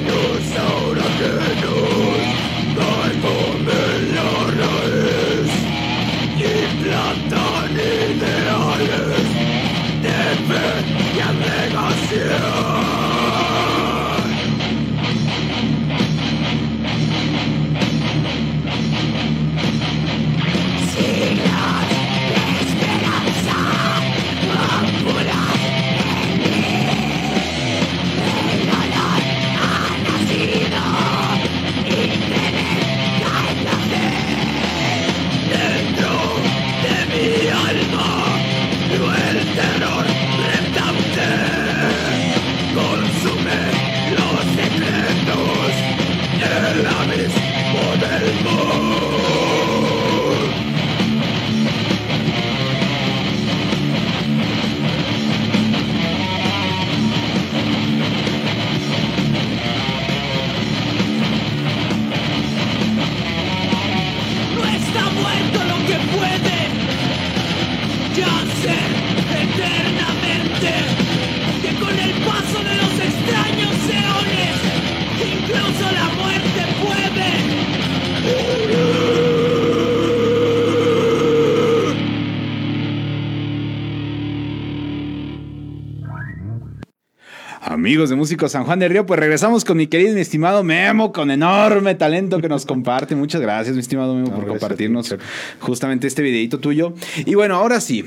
[87.87, 90.61] Amigos de Músicos San Juan del Río, pues regresamos con mi querido y mi estimado
[90.61, 93.15] Memo, con enorme talento que nos comparte.
[93.15, 95.15] Muchas gracias, mi estimado Memo, por compartirnos
[95.61, 96.93] justamente este videito tuyo.
[97.25, 98.03] Y bueno, ahora sí,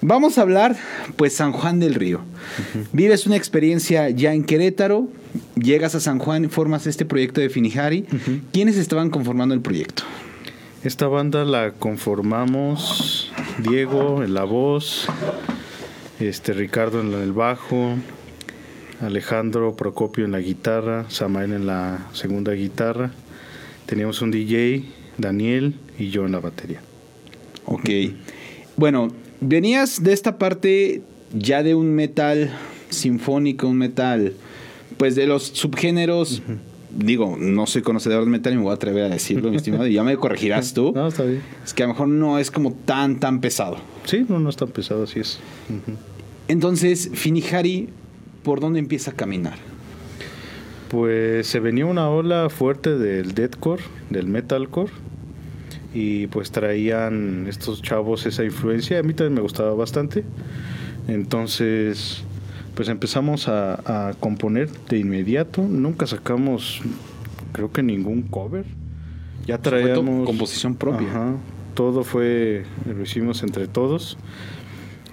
[0.00, 0.76] vamos a hablar,
[1.16, 2.22] pues, San Juan del Río.
[2.94, 5.08] Vives una experiencia ya en Querétaro,
[5.56, 8.06] llegas a San Juan, formas este proyecto de Finijari.
[8.50, 10.04] ¿Quiénes estaban conformando el proyecto?
[10.84, 15.06] Esta banda la conformamos Diego en la voz,
[16.18, 17.96] este Ricardo en el bajo,
[19.02, 23.10] Alejandro Procopio en la guitarra, Samael en la segunda guitarra.
[23.86, 24.84] Teníamos un DJ,
[25.18, 26.80] Daniel y yo en la batería.
[27.66, 27.90] Ok.
[28.76, 29.08] Bueno,
[29.40, 31.02] venías de esta parte
[31.34, 32.52] ya de un metal
[32.90, 34.34] sinfónico, un metal,
[34.96, 36.42] pues de los subgéneros.
[36.90, 39.86] Digo, no soy conocedor de metal y me voy a atrever a decirlo, mi estimado,
[39.86, 40.92] y ya me corregirás tú.
[40.94, 41.42] No, está bien.
[41.64, 43.78] Es que a lo mejor no es como tan, tan pesado.
[44.04, 45.40] Sí, no, no es tan pesado, así es.
[46.48, 47.88] Entonces, Finihari,
[48.42, 49.58] ¿por dónde empieza a caminar?
[50.90, 54.92] Pues se venía una ola fuerte del deathcore, del metalcore,
[55.94, 58.98] y pues traían estos chavos esa influencia.
[58.98, 60.24] A mí también me gustaba bastante.
[61.08, 62.24] Entonces,
[62.74, 65.62] pues empezamos a, a componer de inmediato.
[65.62, 66.80] Nunca sacamos,
[67.52, 68.64] creo que ningún cover.
[69.46, 71.08] Ya traíamos composición propia.
[71.08, 71.34] Ajá,
[71.74, 74.16] todo fue, lo hicimos entre todos.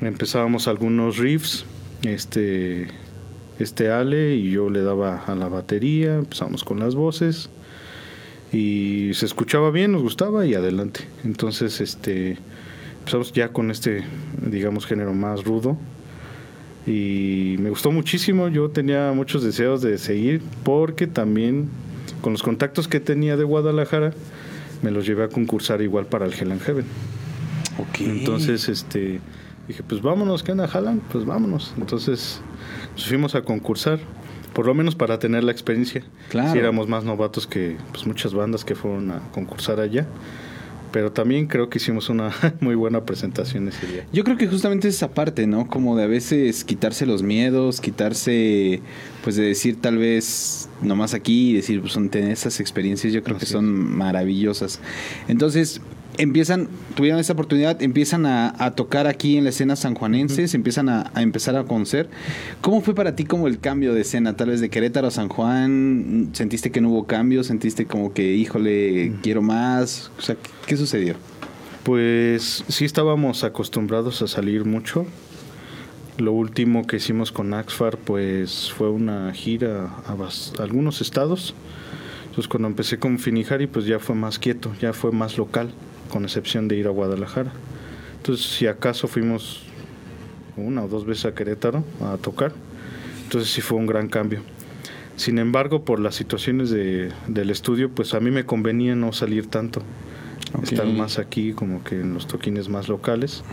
[0.02, 1.66] Empezábamos algunos riffs,
[2.04, 2.88] este,
[3.60, 7.50] este Ale y yo le daba a la batería, empezamos con las voces
[8.52, 11.02] y se escuchaba bien, nos gustaba y adelante.
[11.24, 12.38] Entonces, este,
[13.00, 14.04] empezamos ya con este,
[14.50, 15.78] digamos, género más rudo
[16.88, 18.48] y me gustó muchísimo.
[18.48, 21.70] Yo tenía muchos deseos de seguir porque también
[22.22, 24.14] con los contactos que tenía de Guadalajara
[24.82, 26.86] me los llevé a concursar igual para el Hell and Heaven.
[27.78, 28.02] Ok.
[28.02, 29.20] Entonces, este,
[29.68, 31.02] dije, pues vámonos, ¿qué onda, jalan?
[31.12, 31.74] Pues vámonos.
[31.78, 32.42] Entonces,
[32.94, 34.00] pues fuimos a concursar,
[34.54, 36.04] por lo menos para tener la experiencia.
[36.30, 36.52] Claro.
[36.52, 40.08] Sí, éramos más novatos que pues, muchas bandas que fueron a concursar allá.
[40.92, 44.08] Pero también creo que hicimos una muy buena presentación ese día.
[44.12, 45.68] Yo creo que justamente es esa parte, ¿no?
[45.68, 48.82] Como de a veces quitarse los miedos, quitarse,
[49.24, 53.22] pues de decir tal vez nomás aquí y decir, pues son tener esas experiencias, yo
[53.24, 54.80] creo que son maravillosas.
[55.28, 55.80] Entonces,
[56.18, 60.90] empiezan, tuvieron esa oportunidad, empiezan a, a tocar aquí en la escena sanjuanense, se empiezan
[60.90, 62.10] a, a empezar a conocer.
[62.62, 64.36] ¿Cómo fue para ti como el cambio de escena?
[64.36, 67.44] Tal vez de Querétaro a San Juan, ¿sentiste que no hubo cambio?
[67.44, 70.12] ¿Sentiste como que, híjole, quiero más?
[70.18, 71.16] O sea, ¿qué, qué sucedió?
[71.84, 75.06] Pues sí estábamos acostumbrados a salir mucho.
[76.18, 81.56] Lo último que hicimos con Axfar pues fue una gira a, a algunos estados.
[82.26, 85.72] Entonces cuando empecé con Finijari pues ya fue más quieto, ya fue más local.
[86.10, 87.52] Con excepción de ir a Guadalajara.
[88.18, 89.62] Entonces, si acaso fuimos
[90.58, 92.52] una o dos veces a Querétaro a tocar,
[93.24, 94.42] entonces sí fue un gran cambio.
[95.16, 99.48] Sin embargo, por las situaciones de, del estudio, pues a mí me convenía no salir
[99.48, 99.82] tanto,
[100.54, 100.64] Ok.
[100.64, 103.44] estar más aquí como que en los toquines más locales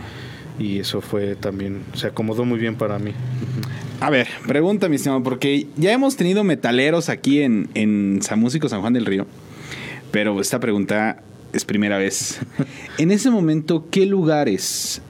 [0.57, 3.11] y eso fue también, se acomodó muy bien para mí.
[3.99, 8.67] A ver, pregunta, mi estimado, porque ya hemos tenido metaleros aquí en, en San Músico
[8.69, 9.27] San Juan del Río,
[10.11, 11.21] pero esta pregunta
[11.57, 12.39] es primera vez.
[12.97, 15.01] En ese momento, ¿qué lugares,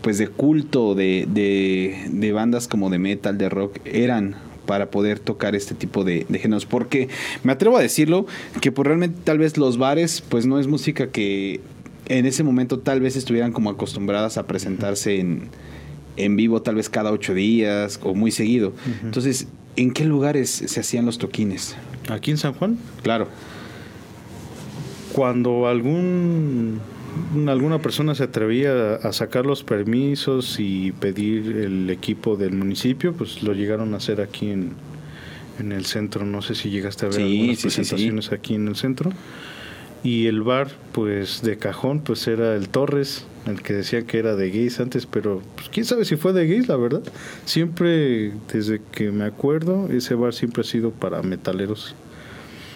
[0.00, 5.18] pues de culto, de, de, de bandas como de metal, de rock, eran para poder
[5.18, 6.66] tocar este tipo de, de géneros?
[6.66, 7.08] Porque
[7.42, 8.26] me atrevo a decirlo,
[8.60, 11.60] que pues realmente tal vez los bares, pues no es música que
[12.06, 15.48] en ese momento tal vez estuvieran como acostumbradas a presentarse en,
[16.16, 18.72] en vivo tal vez cada ocho días o muy seguido.
[19.02, 21.76] Entonces, ¿en qué lugares se hacían los toquines?
[22.08, 23.28] Aquí en San Juan, Claro.
[25.12, 26.80] Cuando algún
[27.48, 33.42] alguna persona se atrevía a sacar los permisos y pedir el equipo del municipio, pues
[33.42, 34.72] lo llegaron a hacer aquí en,
[35.58, 36.24] en el centro.
[36.24, 37.76] No sé si llegaste a ver Sí, algunas sí, sí, sí.
[37.80, 39.10] presentaciones aquí en el centro.
[40.04, 44.36] Y el bar, pues de cajón, pues era el Torres, el que decía que era
[44.36, 47.02] de gays antes, pero pues, quién sabe si fue de gays, la verdad.
[47.46, 51.96] Siempre, desde que me acuerdo, ese bar siempre ha sido para metaleros.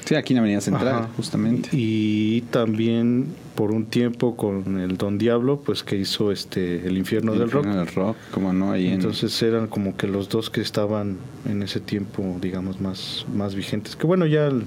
[0.04, 1.08] Sí, aquí en Avenida Central, Ajá.
[1.16, 1.68] justamente.
[1.72, 7.32] Y también por un tiempo con el Don Diablo, pues que hizo este el infierno
[7.32, 7.64] del rock.
[7.66, 11.18] Infierno del rock, como no, ahí en- Entonces eran como que los dos que estaban
[11.48, 13.94] en ese tiempo, digamos, más, más vigentes.
[13.94, 14.64] Que bueno, ya el,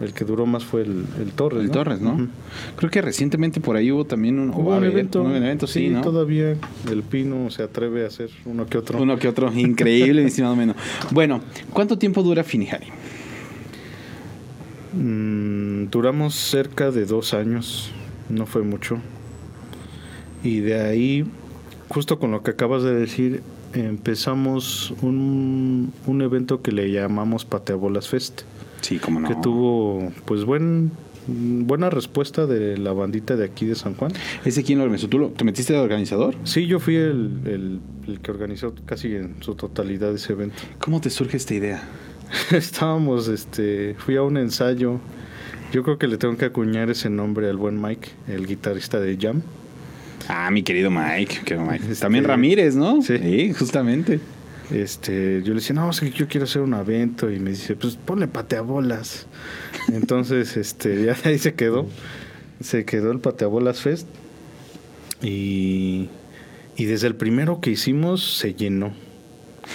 [0.00, 1.60] el que duró más fue el, el Torres.
[1.62, 1.72] el ¿no?
[1.72, 2.28] Torres, ¿no?
[2.76, 5.22] Creo que recientemente por ahí hubo también un, Hubo un haber evento.
[5.22, 6.00] un evento, sí, ¿no?
[6.00, 6.56] todavía
[6.90, 9.02] el Pino se atreve a hacer uno que otro.
[9.02, 10.74] Uno que otro, increíble, mi estimado Meno.
[11.10, 11.40] Bueno,
[11.72, 12.86] ¿cuánto tiempo dura Finihari?
[14.92, 17.90] Mm, duramos cerca de dos años,
[18.28, 18.98] no fue mucho.
[20.42, 21.24] Y de ahí,
[21.88, 23.42] justo con lo que acabas de decir,
[23.74, 28.42] empezamos un, un evento que le llamamos Pateabolas Fest,
[28.80, 29.28] Sí, como no.
[29.28, 30.92] que tuvo pues buen
[31.26, 34.12] buena respuesta de la bandita de aquí de San Juan.
[34.46, 35.08] ¿Ese quién lo organizó?
[35.08, 36.34] ¿Tú lo, te metiste de organizador?
[36.44, 40.56] Sí, yo fui el, el- el que organizó casi en su totalidad ese evento.
[40.78, 41.82] ¿Cómo te surge esta idea?
[42.50, 45.00] Estábamos, este, fui a un ensayo.
[45.72, 49.16] Yo creo que le tengo que acuñar ese nombre al buen Mike, el guitarrista de
[49.20, 49.42] Jam.
[50.28, 51.40] Ah, mi querido Mike.
[51.44, 51.84] que Mike.
[51.90, 53.02] Este- También Ramírez, ¿no?
[53.02, 53.52] Sí.
[53.58, 54.20] justamente.
[54.70, 57.74] Este, yo le decía, no, es que yo quiero hacer un evento y me dice,
[57.76, 59.26] pues ponle pateabolas.
[59.90, 61.86] Entonces, este, ya ahí se quedó,
[62.60, 64.06] se quedó el pateabolas fest
[65.22, 66.08] y,
[66.76, 68.92] y desde el primero que hicimos se llenó,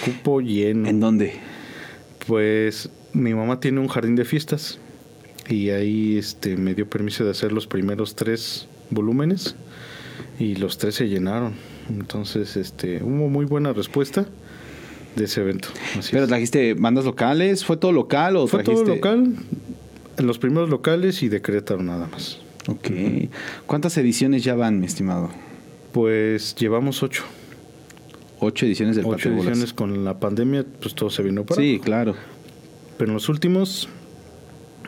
[0.04, 0.88] cupo lleno.
[0.88, 1.34] ¿En dónde?
[2.26, 4.78] Pues mi mamá tiene un jardín de fiestas
[5.48, 9.54] y ahí este me dio permiso de hacer los primeros tres volúmenes
[10.38, 11.54] y los tres se llenaron.
[11.90, 14.24] Entonces, este, hubo muy buena respuesta
[15.16, 15.68] de ese evento.
[15.98, 16.28] Así ¿Pero es.
[16.28, 17.64] trajiste bandas locales?
[17.64, 19.34] ¿Fue todo local o Fue todo trajiste- local,
[20.16, 22.38] en los primeros locales y de Querétaro nada más.
[22.68, 22.88] Ok.
[23.66, 25.28] ¿Cuántas ediciones ya van, mi estimado?
[25.92, 27.24] Pues llevamos ocho.
[28.46, 32.14] Ocho ediciones del ocho ediciones con la pandemia, pues todo se vino para Sí, claro.
[32.98, 33.88] Pero en los últimos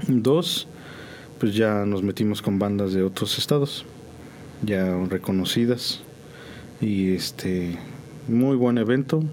[0.08, 0.68] dos,
[1.40, 3.86] pues ya nos metimos con bandas de otros estados,
[4.62, 6.02] ya reconocidas.
[6.82, 7.78] Y este,
[8.28, 9.24] muy buen evento.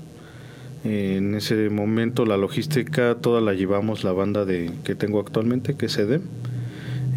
[0.85, 5.87] En ese momento la logística toda la llevamos la banda de que tengo actualmente, que
[5.87, 6.21] es EDEM.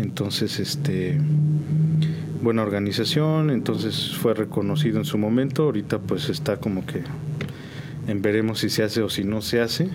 [0.01, 1.21] Entonces, este,
[2.43, 5.65] buena organización, entonces fue reconocido en su momento.
[5.65, 7.03] Ahorita pues está como que
[8.09, 9.89] en veremos si se hace o si no se hace.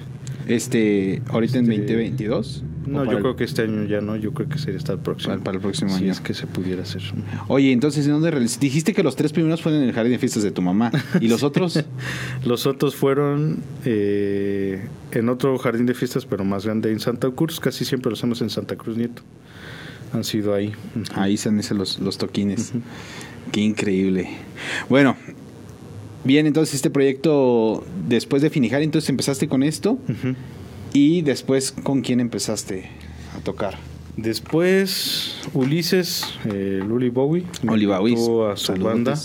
[0.47, 2.63] Este, ahorita en Este, 2022.
[2.87, 4.99] No, ¿O yo creo que este año ya no, yo creo que sería hasta el
[4.99, 5.33] próximo.
[5.33, 6.11] Para- para el próximo si año.
[6.11, 7.01] es que se pudiera hacer.
[7.47, 10.41] Oye, entonces, ¿en dónde Dijiste que los tres primeros fueron en el jardín de fiestas
[10.41, 10.91] de tu mamá.
[11.21, 11.79] ¿Y los otros?
[12.45, 17.59] Los otros fueron eh, en otro jardín de fiestas, pero más grande en Santa Cruz.
[17.59, 19.21] Casi siempre lo hacemos en Santa Cruz Nieto.
[20.13, 20.73] Han sido ahí.
[21.15, 22.73] Ahí se han hecho los, los toquines.
[23.51, 24.29] Qué increíble.
[24.89, 25.15] Bueno,
[26.23, 29.97] bien, entonces este proyecto, después de Finijar, entonces empezaste con esto.
[30.93, 32.89] Y después, ¿con quién empezaste
[33.37, 33.77] a tocar?
[34.17, 39.17] Después, Ulises, eh, Luli Bowie, me Oli Bowie, invitó a su banda,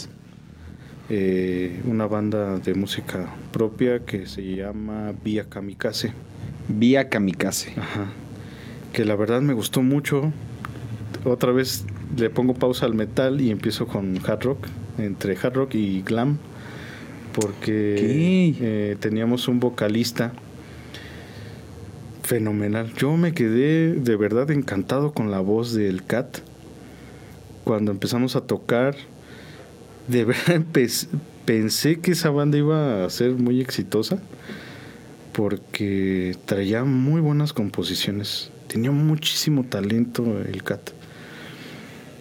[1.08, 6.12] eh, una banda de música propia que se llama Vía Kamikaze.
[6.68, 7.72] Vía Kamikaze.
[7.76, 8.06] Ajá.
[8.92, 10.32] Que la verdad me gustó mucho.
[11.26, 11.84] Otra vez
[12.16, 16.38] le pongo pausa al metal y empiezo con hard rock, entre hard rock y glam,
[17.34, 20.32] porque eh, teníamos un vocalista
[22.22, 22.92] fenomenal.
[22.94, 26.38] Yo me quedé de verdad encantado con la voz del Cat.
[27.64, 28.94] cuando empezamos a tocar,
[30.06, 30.62] de verdad
[31.44, 34.20] pensé que esa banda iba a ser muy exitosa
[35.32, 38.52] porque traía muy buenas composiciones.
[38.68, 40.92] Tenía muchísimo talento el Cat.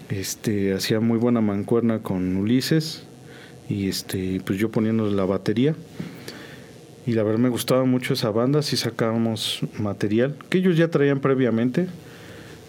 [0.09, 3.03] Este, hacía muy buena mancuerna con Ulises
[3.69, 5.75] y este, pues yo poniendo la batería.
[7.07, 11.19] Y la verdad me gustaba mucho esa banda, sí sacábamos material que ellos ya traían
[11.19, 11.87] previamente.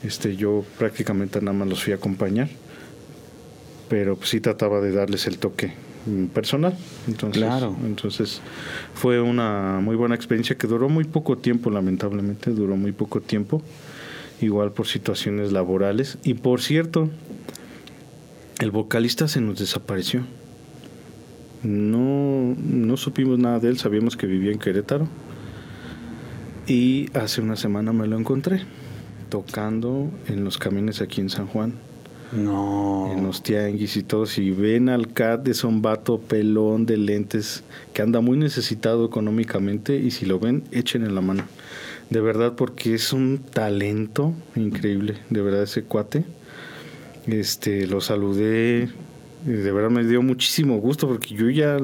[0.03, 2.49] Este, yo prácticamente nada más los fui a acompañar,
[3.89, 5.72] pero pues sí trataba de darles el toque
[6.07, 6.76] mm, personal.
[7.09, 7.74] Entonces, Claro.
[7.84, 8.41] entonces
[8.95, 13.62] fue una muy buena experiencia que duró muy poco tiempo, lamentablemente, duró muy poco tiempo,
[14.41, 16.18] igual por situaciones laborales.
[16.24, 17.09] Y por cierto,
[18.61, 20.22] el vocalista se nos desapareció.
[21.62, 25.09] No, no supimos nada de él, sabíamos que vivía en Querétaro.
[26.66, 28.62] Y hace una semana me lo encontré,
[29.30, 31.74] tocando en los camiones aquí en San Juan,
[32.32, 33.12] No.
[33.12, 34.26] en los tianguis y todo.
[34.26, 37.62] Si ven al Cat, es un vato pelón de lentes
[37.95, 41.45] que anda muy necesitado económicamente y si lo ven, echen en la mano.
[42.11, 46.24] De verdad, porque es un talento increíble, de verdad, ese cuate.
[47.26, 48.88] Este, lo saludé,
[49.44, 51.78] de verdad me dio muchísimo gusto porque yo ya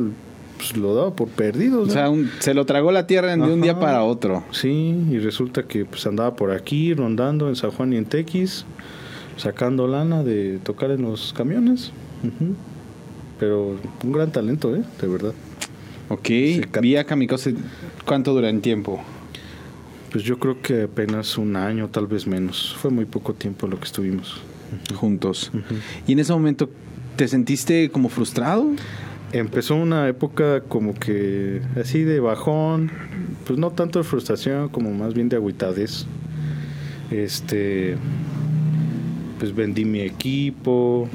[0.56, 1.82] pues, lo daba por perdido.
[1.82, 4.44] O sea, un- se lo tragó la tierra de un día para otro.
[4.52, 8.64] Sí, y resulta que pues andaba por aquí rondando en San Juan y en Tequis,
[9.36, 11.90] sacando lana de tocar en los camiones.
[13.40, 14.82] Pero un gran talento, ¿eh?
[15.00, 15.32] De verdad.
[16.08, 16.28] Ok.
[16.80, 17.54] Vía Kamikaze,
[18.06, 19.02] ¿cuánto dura en tiempo?
[20.12, 22.76] Pues yo creo que apenas un año, tal vez menos.
[22.78, 24.40] Fue muy poco tiempo lo que estuvimos.
[24.94, 25.50] juntos.
[26.06, 26.70] Y en ese momento,
[27.16, 28.66] ¿te sentiste como frustrado?
[29.32, 32.90] Empezó una época como que así de bajón,
[33.46, 36.04] pues no tanto de frustración, como más bien de agüitadez.
[37.10, 37.96] Este,
[39.38, 41.08] pues vendí mi equipo,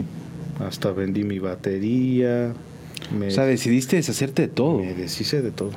[0.59, 2.53] hasta vendí mi batería.
[3.17, 4.79] Me, O sea, decidiste deshacerte de todo.
[4.79, 5.71] me deshice de todo.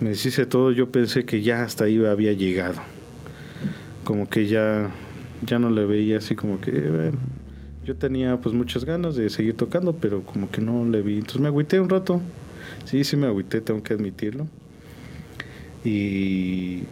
[0.00, 2.80] Me deshice de todo, yo pensé que ya hasta ahí había llegado.
[4.04, 4.90] Como que ya,
[5.44, 7.12] ya no le veía así como que...
[7.84, 11.14] yo tenía pues muchas ganas de seguir tocando, pero como que no le vi.
[11.14, 12.20] Entonces me agüité un rato.
[12.84, 14.46] Sí, sí me agüité, tengo que admitirlo.
[15.84, 16.82] Y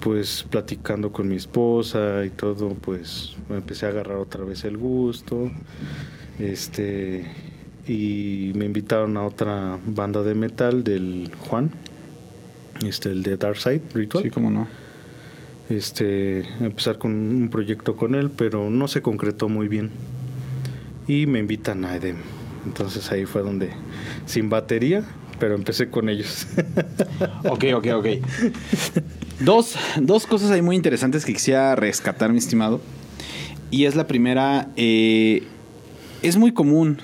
[0.00, 4.76] pues platicando con mi esposa y todo, pues me empecé a agarrar otra vez el
[4.76, 5.50] gusto.
[6.38, 7.26] Este
[7.86, 11.70] y me invitaron a otra banda de metal del Juan,
[12.86, 14.24] este el de Dark Side Ritual.
[14.24, 14.66] Sí, cómo no.
[15.68, 19.90] Este, empezar con un proyecto con él, pero no se concretó muy bien.
[21.06, 22.16] Y me invitan a Edem.
[22.66, 23.70] Entonces ahí fue donde,
[24.26, 25.04] sin batería,
[25.38, 26.46] pero empecé con ellos.
[27.48, 28.06] Ok, ok, ok.
[29.40, 32.80] Dos, dos cosas ahí muy interesantes que quisiera rescatar, mi estimado.
[33.70, 35.42] Y es la primera, eh,
[36.22, 36.98] es muy común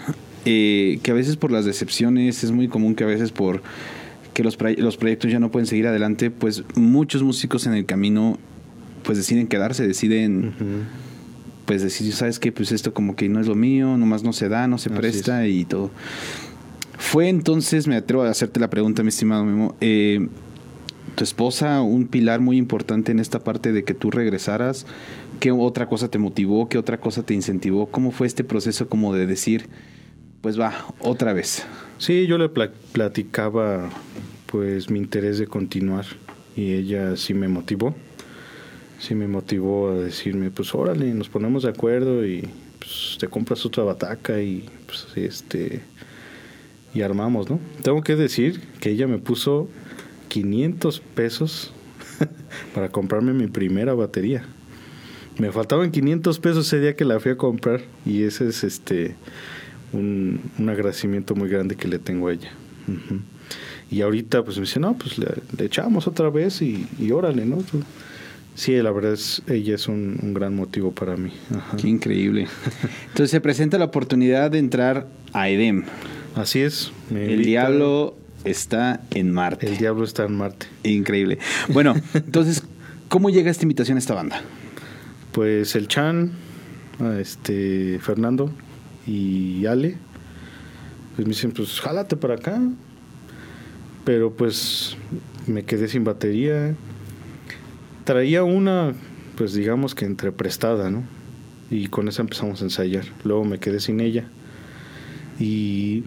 [0.45, 3.63] eh, que a veces por las decepciones, es muy común que a veces por
[4.37, 8.37] que los, los proyectos ya no pueden seguir adelante, pues muchos músicos en el camino
[9.03, 10.53] pues deciden quedarse, deciden
[11.65, 12.53] pues decir, ¿sabes qué?
[12.53, 14.99] Pues esto como que no es lo mío, nomás no se da, no se Así
[14.99, 15.91] presta y todo.
[16.99, 20.29] Fue entonces, me atrevo a hacerte la pregunta, mi estimado Memo, eh,
[21.15, 24.85] tu esposa un pilar muy importante en esta parte de que tú regresaras,
[25.41, 26.69] ¿qué otra cosa te motivó?
[26.69, 27.87] ¿Qué otra cosa te incentivó?
[27.87, 29.71] ¿Cómo fue este proceso como de decir,
[30.43, 31.65] pues va, otra vez?
[31.99, 33.91] Sí, yo le pla- platicaba
[34.47, 36.05] pues mi interés de continuar
[36.57, 37.95] y ella sí me motivó.
[38.99, 43.65] Sí me motivó a decirme, pues órale, nos ponemos de acuerdo y pues, te compras
[43.67, 45.81] otra bataca y pues este
[46.95, 47.61] y armamos, ¿no?
[47.83, 49.69] Tengo que decir que ella me puso
[50.29, 51.73] 500 pesos
[52.75, 54.45] para comprarme mi primera batería.
[55.39, 59.15] Me faltaban 500 pesos ese día que la fui a comprar y ese es este
[59.93, 62.51] un, un agradecimiento muy grande que le tengo a ella.
[63.91, 65.27] Y ahorita pues me dice, no, pues le,
[65.57, 67.59] le echamos otra vez y, y órale, ¿no?
[68.55, 71.31] Sí, la verdad es, ella es un, un gran motivo para mí.
[71.55, 71.77] Ajá.
[71.77, 72.49] Qué increíble.
[73.09, 75.85] Entonces se presenta la oportunidad de entrar a Edem.
[76.35, 76.91] Así es.
[77.11, 79.67] El diablo está en Marte.
[79.67, 80.67] El diablo está en Marte.
[80.85, 81.39] Increíble.
[81.69, 82.63] Bueno, entonces,
[83.09, 84.41] ¿cómo llega esta invitación a esta banda?
[85.33, 86.33] Pues el Chan,
[87.21, 88.51] este Fernando
[89.07, 89.97] y Ale,
[91.15, 92.61] pues me dicen, pues jálate para acá.
[94.05, 94.97] Pero pues
[95.47, 96.75] me quedé sin batería.
[98.05, 98.95] Traía una,
[99.37, 101.05] pues digamos que entre prestada, ¿no?
[101.71, 103.05] Y con esa empezamos a ensayar.
[103.25, 104.25] Luego me quedé sin ella.
[105.41, 106.05] Y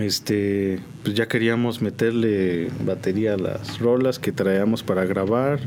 [0.00, 5.60] este, pues ya queríamos meterle batería a las rolas que traíamos para grabar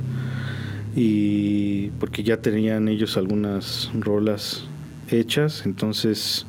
[0.95, 4.65] y porque ya tenían ellos algunas rolas
[5.09, 6.45] hechas, entonces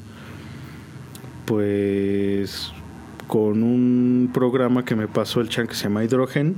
[1.47, 2.73] pues
[3.27, 6.57] con un programa que me pasó el chan que se llama Hydrogen,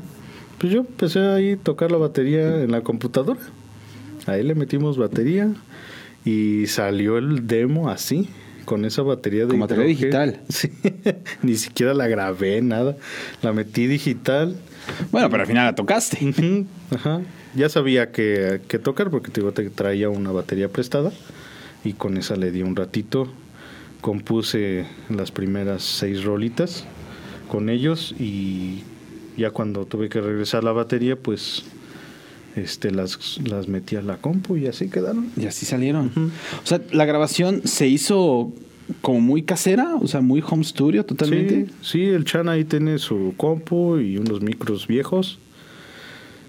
[0.58, 3.40] pues yo empecé ahí a tocar la batería en la computadora.
[4.26, 5.50] Ahí le metimos batería
[6.24, 8.28] y salió el demo así,
[8.64, 10.40] con esa batería de Con batería digital.
[10.48, 10.70] Sí,
[11.42, 12.96] ni siquiera la grabé, nada.
[13.40, 14.56] La metí digital.
[15.10, 16.18] Bueno, pero al final la tocaste.
[16.94, 17.20] Ajá.
[17.54, 21.12] Ya sabía que, que tocar porque te digo, te traía una batería prestada
[21.84, 23.28] y con esa le di un ratito.
[24.00, 26.84] Compuse las primeras seis rolitas
[27.50, 28.82] con ellos y
[29.36, 31.64] ya cuando tuve que regresar la batería, pues
[32.56, 35.30] este las, las metí a la compu y así quedaron.
[35.36, 36.10] Y así salieron.
[36.62, 38.52] O sea, la grabación se hizo
[39.00, 41.66] como muy casera, o sea, muy home studio totalmente.
[41.66, 45.38] Sí, sí, el Chan ahí tiene su compu y unos micros viejos.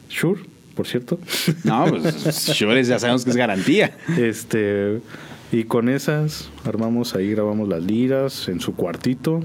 [0.09, 0.41] Sure,
[0.80, 1.19] por cierto.
[1.65, 3.97] No, pues Shure ya sabemos que es garantía.
[4.17, 5.01] Este,
[5.51, 9.41] y con esas armamos ahí, grabamos las liras en su cuartito.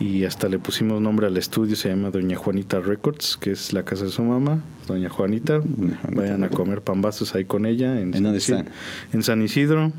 [0.00, 3.84] Y hasta le pusimos nombre al estudio, se llama Doña Juanita Records, que es la
[3.84, 5.60] casa de su mamá, Doña Juanita.
[5.62, 5.98] Juanita.
[6.12, 7.98] Vayan a comer pambazos ahí con ella.
[7.98, 8.72] ¿En San dónde Isidro- están?
[9.14, 9.92] En San Isidro,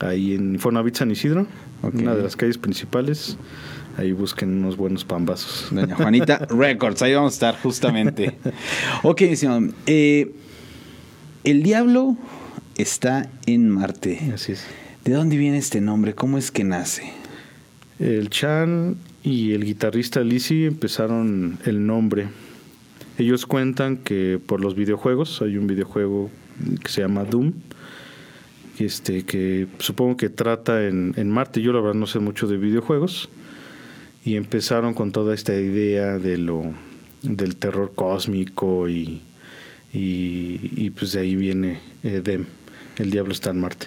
[0.00, 1.46] ahí en Infonavit San Isidro,
[1.82, 1.94] Ok.
[1.94, 3.36] una de las calles principales.
[3.98, 5.66] Ahí busquen unos buenos pambazos.
[5.72, 8.38] Doña Juanita Records, ahí vamos a estar justamente.
[9.02, 10.32] Ok, estimado, eh,
[11.42, 12.16] el diablo
[12.76, 14.30] está en Marte.
[14.32, 14.64] Así es.
[15.04, 16.14] ¿De dónde viene este nombre?
[16.14, 17.12] ¿Cómo es que nace?
[17.98, 22.28] El Chan y el guitarrista Lizzy empezaron el nombre.
[23.18, 26.30] Ellos cuentan que por los videojuegos, hay un videojuego
[26.84, 27.52] que se llama Doom,
[28.78, 31.62] este, que supongo que trata en, en Marte.
[31.62, 33.28] Yo la verdad no sé mucho de videojuegos.
[34.28, 36.62] Y empezaron con toda esta idea de lo
[37.22, 39.22] del terror cósmico y,
[39.90, 42.44] y, y pues de ahí viene eh, Dem,
[42.98, 43.86] el diablo está en Marte.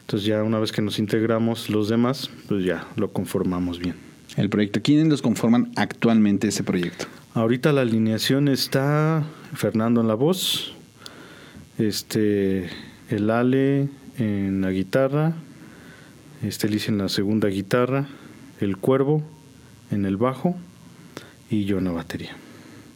[0.00, 3.94] Entonces ya una vez que nos integramos los demás, pues ya lo conformamos bien.
[4.36, 4.82] El proyecto.
[4.82, 7.06] ¿Quiénes los conforman actualmente ese proyecto?
[7.34, 9.22] Ahorita la alineación está
[9.54, 10.72] Fernando en la voz,
[11.78, 12.68] este
[13.10, 15.34] el Ale en la guitarra,
[16.42, 18.08] este Liz en la segunda guitarra,
[18.60, 19.37] el Cuervo
[19.90, 20.56] en el bajo
[21.50, 22.36] y yo en la batería.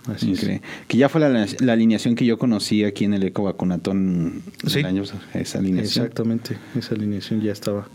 [0.06, 0.40] Así es.
[0.88, 4.78] Que ya fue la, la alineación que yo conocí aquí en el Eco Vacunatón Sí.
[4.78, 5.02] del año.
[5.34, 6.04] Esa alineación.
[6.06, 7.86] Exactamente, esa alineación ya estaba.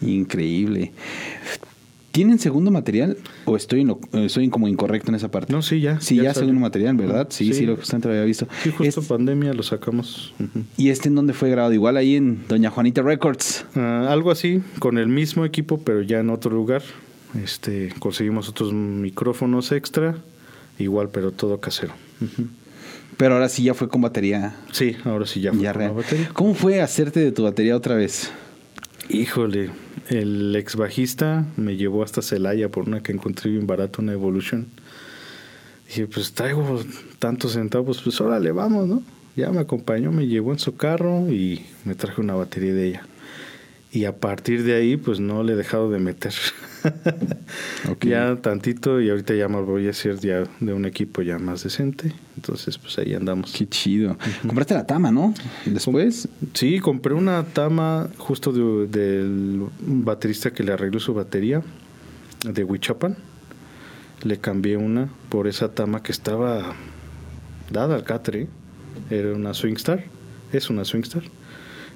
[0.00, 0.92] Increíble.
[2.12, 5.52] ¿Tienen segundo material o estoy, en lo- estoy como incorrecto en esa parte?
[5.52, 6.00] No, sí, ya.
[6.00, 6.46] Sí, ya, salió.
[6.48, 7.26] segundo material, ¿verdad?
[7.30, 7.66] Sí, sí, Sí.
[7.66, 8.48] lo que usted había visto.
[8.62, 10.32] Sí, justo Es- pandemia lo sacamos.
[10.76, 11.74] ¿Y este en dónde fue grabado?
[11.74, 13.66] Igual ahí en Doña Juanita Records.
[13.76, 16.82] Ah, algo así, con el mismo equipo, pero ya en otro lugar.
[17.42, 20.16] Este, conseguimos otros micrófonos extra,
[20.78, 21.92] igual, pero todo casero.
[23.16, 24.56] Pero ahora sí ya fue con batería.
[24.72, 25.52] Sí, ahora sí ya.
[25.52, 25.92] fue Ya con real.
[25.94, 26.30] batería.
[26.32, 28.30] ¿Cómo fue hacerte de tu batería otra vez?
[29.10, 29.70] Híjole,
[30.08, 34.66] el ex bajista me llevó hasta Celaya por una que encontré bien barata, una Evolution.
[35.88, 36.80] Dije, pues traigo
[37.18, 39.02] tantos centavos, pues órale, vamos, ¿no?
[39.36, 43.06] Ya me acompañó, me llevó en su carro y me traje una batería de ella.
[43.90, 46.34] Y a partir de ahí, pues no le he dejado de meter.
[47.90, 48.04] Ok.
[48.06, 51.62] Ya tantito y ahorita ya me voy a hacer ya de un equipo ya más
[51.64, 52.12] decente.
[52.36, 53.52] Entonces, pues ahí andamos.
[53.52, 54.16] Qué chido.
[54.46, 55.34] Compraste la tama, ¿no?
[55.64, 56.28] Después.
[56.54, 61.62] Sí, compré una tama justo de- del baterista que le arregló su batería
[62.44, 63.16] de Huichapan.
[64.22, 66.74] Le cambié una por esa tama que estaba
[67.70, 68.48] dada al catre.
[69.10, 70.04] Era una Swingstar.
[70.52, 71.22] Es una Swingstar.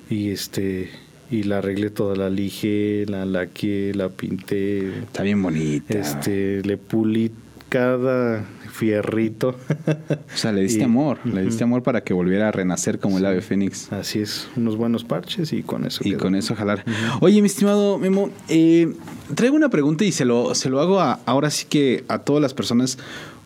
[0.09, 0.91] Y este
[1.33, 4.87] y la arreglé toda, la lijé, la laqué, la pinté.
[5.01, 5.99] Está bien bonita.
[5.99, 7.33] Este, le pulí
[7.69, 9.57] cada fierrito.
[9.89, 11.19] O sea, le diste Y- amor.
[11.25, 13.91] Le diste amor para que volviera a renacer como el ave fénix.
[13.93, 16.03] Así es, unos buenos parches y con eso.
[16.05, 16.21] Y quedó.
[16.21, 16.85] con eso jalar.
[17.21, 18.93] Oye, mi estimado Memo, eh,
[19.35, 22.43] traigo una pregunta y se lo, se lo hago a- ahora sí que a todas
[22.43, 22.99] las personas.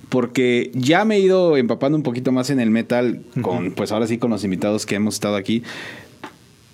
[0.08, 4.06] Porque ya me he ido empapando un poquito más en el metal con, pues ahora
[4.06, 5.64] sí con los invitados que hemos estado aquí.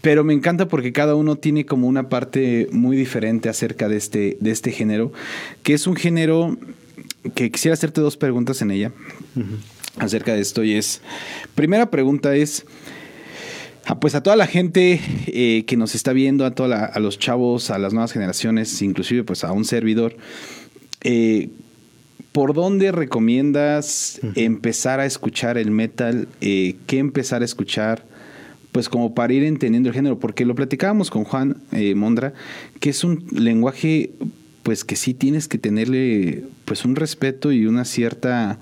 [0.02, 4.36] Pero me encanta porque cada uno tiene como una parte muy diferente acerca de este,
[4.40, 5.12] de este género,
[5.62, 6.58] que es un género
[7.34, 8.92] que quisiera hacerte dos preguntas en ella
[9.98, 10.62] acerca de esto.
[10.64, 11.00] Y es,
[11.54, 12.66] primera pregunta es,
[13.84, 17.00] Ah, pues a toda la gente eh, que nos está viendo, a, toda la- a
[17.00, 20.16] los chavos, a las nuevas generaciones, inclusive pues a un servidor,
[21.00, 21.48] eh,
[22.30, 26.28] ¿por dónde recomiendas empezar a escuchar el metal?
[26.40, 28.04] Eh, ¿Qué empezar a escuchar?
[28.72, 32.32] Pues como para ir entendiendo el género, porque lo platicábamos con Juan eh, Mondra,
[32.80, 34.10] que es un lenguaje
[34.62, 38.58] pues que sí tienes que tenerle pues un respeto y una cierta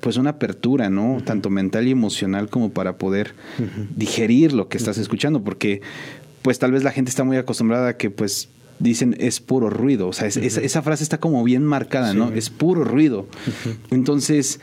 [0.00, 1.18] pues una apertura, ¿no?
[1.24, 3.34] Tanto mental y emocional como para poder
[3.96, 5.80] digerir lo que estás escuchando, porque
[6.42, 10.06] pues tal vez la gente está muy acostumbrada a que pues dicen es puro ruido.
[10.08, 12.30] O sea, es- esa, esa frase está como bien marcada, ¿no?
[12.32, 13.26] Es puro ruido.
[13.90, 14.60] Entonces,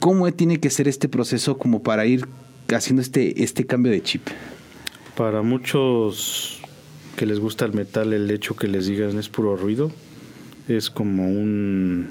[0.00, 2.26] ¿cómo tiene que ser este proceso como para ir
[2.78, 4.22] haciendo este, este cambio de chip?
[5.16, 6.60] Para muchos
[7.16, 9.92] que les gusta el metal, el hecho que les digan es puro ruido
[10.68, 12.08] es como un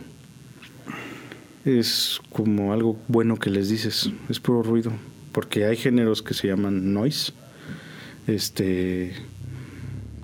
[1.64, 4.92] es como algo bueno que les dices, es puro ruido,
[5.32, 7.34] porque hay géneros que se llaman noise,
[8.28, 9.14] este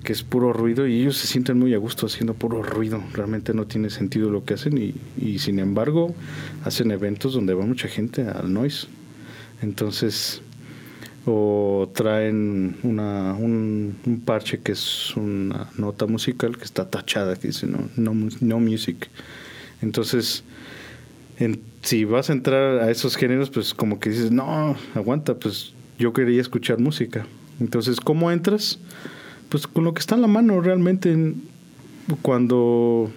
[0.04, 3.54] que es puro ruido y ellos se sienten muy a gusto haciendo puro ruido, realmente
[3.54, 6.16] no tiene sentido lo que hacen y, y sin embargo
[6.64, 8.88] hacen eventos donde va mucha gente al noise.
[9.62, 10.41] Entonces,
[11.26, 17.68] o traen una, un, parche que es una nota musical que está tachada, que dice
[17.68, 19.10] no, no, no music.
[19.82, 20.43] Entonces,
[21.39, 25.74] en- si vas a entrar a esos géneros, pues como que dices, no, aguanta, pues
[25.99, 27.26] yo quería escuchar música.
[27.60, 28.80] Entonces, ¿cómo entras?
[29.49, 31.12] Pues con lo que está en la mano realmente.
[31.12, 31.41] en-
[32.22, 33.12] Cuando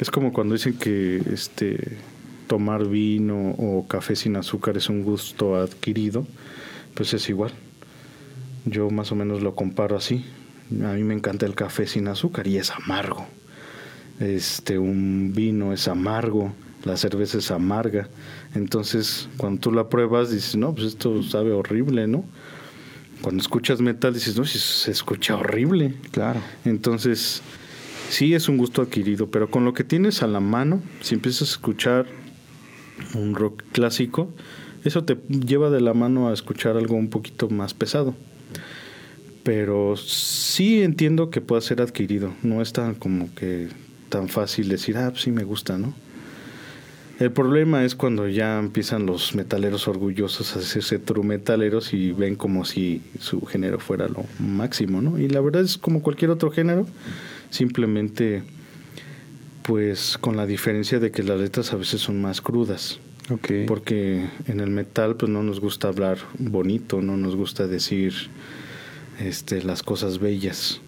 [0.00, 1.98] es como cuando dicen que este
[2.46, 6.26] tomar vino o café sin azúcar es un gusto adquirido,
[6.94, 7.52] pues es igual.
[8.64, 10.24] Yo más o menos lo comparo así.
[10.82, 13.26] A mí me encanta el café sin azúcar y es amargo.
[14.18, 16.52] Este un vino es amargo,
[16.84, 18.08] la cerveza es amarga.
[18.54, 22.24] Entonces, cuando tú la pruebas dices, "No, pues esto sabe horrible, ¿no?"
[23.20, 26.40] Cuando escuchas metal dices, "No, si se escucha horrible." Claro.
[26.64, 27.42] Entonces,
[28.08, 31.42] sí es un gusto adquirido, pero con lo que tienes a la mano, si empiezas
[31.42, 32.06] a escuchar
[33.14, 34.30] un rock clásico,
[34.84, 38.14] eso te lleva de la mano a escuchar algo un poquito más pesado.
[39.42, 43.68] Pero sí entiendo que pueda ser adquirido, no es tan como que
[44.08, 45.94] tan fácil decir, ah, pues sí me gusta, ¿no?
[47.18, 52.36] El problema es cuando ya empiezan los metaleros orgullosos a hacerse true metaleros y ven
[52.36, 55.18] como si su género fuera lo máximo, ¿no?
[55.18, 56.86] Y la verdad es como cualquier otro género,
[57.48, 58.42] simplemente
[59.66, 63.00] pues con la diferencia de que las letras a veces son más crudas.
[63.30, 63.50] Ok.
[63.66, 68.14] Porque en el metal pues no nos gusta hablar bonito, no nos gusta decir
[69.18, 70.80] este, las cosas bellas.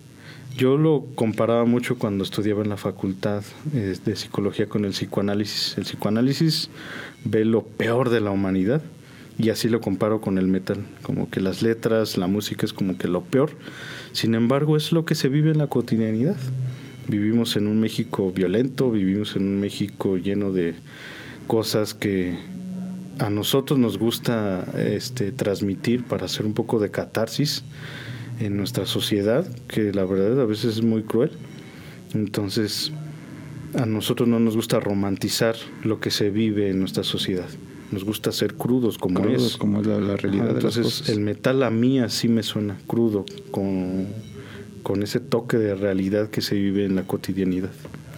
[0.57, 3.43] Yo lo comparaba mucho cuando estudiaba en la facultad
[3.75, 5.77] eh, de psicología con el psicoanálisis.
[5.77, 6.71] El psicoanálisis
[7.25, 8.81] ve lo peor de la humanidad
[9.39, 10.87] y así lo comparo con el metal.
[11.03, 13.51] Como que las letras, la música es como que lo peor.
[14.13, 16.37] Sin embargo, es lo que se vive en la cotidianidad.
[17.09, 20.75] Vivimos en un México violento, vivimos en un México lleno de
[21.47, 22.37] cosas que
[23.19, 27.65] a nosotros nos gusta este, transmitir para hacer un poco de catarsis
[28.41, 31.31] en nuestra sociedad, que la verdad a veces es muy cruel.
[32.15, 32.93] Entonces,
[33.75, 37.49] a nosotros no nos gusta romantizar lo que se vive en nuestra sociedad.
[37.91, 39.57] Nos gusta ser crudos como Crudos, es.
[39.57, 41.09] como es la, la realidad Ajá, de las Entonces, cosas.
[41.09, 44.07] el metal a mí así me suena crudo, con,
[44.89, 47.69] con ese toque de realidad que se vive en la cotidianidad.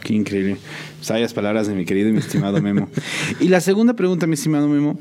[0.04, 0.56] Qué increíble.
[1.00, 2.88] Sabias palabras de mi querido y mi estimado Memo.
[3.40, 4.96] y la segunda pregunta, mi estimado Memo,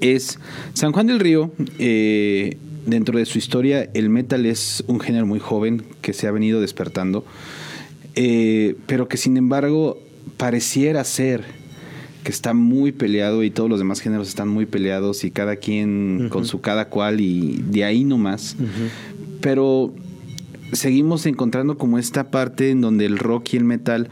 [0.00, 0.40] es,
[0.72, 2.56] San Juan del Río, eh,
[2.86, 6.60] dentro de su historia, el metal es un género muy joven que se ha venido
[6.60, 7.24] despertando,
[8.16, 10.02] eh, pero que sin embargo
[10.38, 11.44] pareciera ser
[12.24, 16.30] que está muy peleado y todos los demás géneros están muy peleados y cada quien
[16.30, 18.56] con su cada cual y de ahí nomás.
[19.40, 19.94] Pero
[20.72, 24.08] seguimos encontrando como esta parte en donde el rock y el metal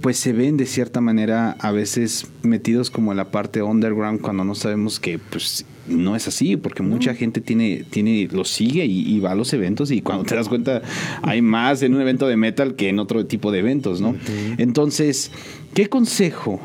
[0.00, 4.44] pues se ven de cierta manera a veces metidos como en la parte underground cuando
[4.44, 9.00] no sabemos que pues no es así porque mucha gente tiene tiene lo sigue y,
[9.00, 10.82] y va a los eventos y cuando te das cuenta
[11.22, 14.14] hay más en un evento de metal que en otro tipo de eventos, ¿no?
[14.58, 15.30] Entonces,
[15.74, 16.60] ¿qué consejo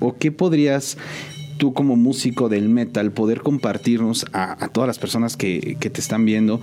[0.00, 0.98] o qué podrías
[1.58, 6.00] tú como músico del metal poder compartirnos a, a todas las personas que, que te
[6.00, 6.60] están viendo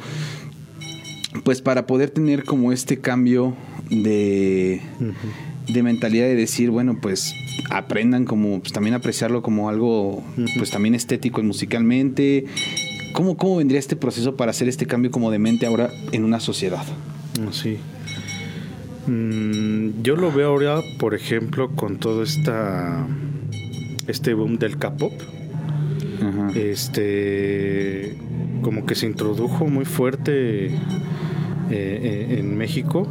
[1.43, 3.55] pues para poder tener como este cambio
[3.89, 4.81] de,
[5.67, 7.33] de mentalidad de decir, bueno, pues
[7.69, 10.23] aprendan como pues, también apreciarlo como algo
[10.57, 12.45] pues también estético y musicalmente.
[13.13, 16.39] ¿Cómo, ¿Cómo vendría este proceso para hacer este cambio como de mente ahora en una
[16.39, 16.83] sociedad?
[17.51, 17.77] Sí.
[19.07, 23.07] Mm, yo lo veo ahora, por ejemplo, con todo esta
[24.07, 25.13] este boom del K-pop.
[26.25, 26.51] Ajá.
[26.55, 28.15] Este
[28.61, 30.71] como que se introdujo muy fuerte eh,
[31.69, 33.07] eh, en México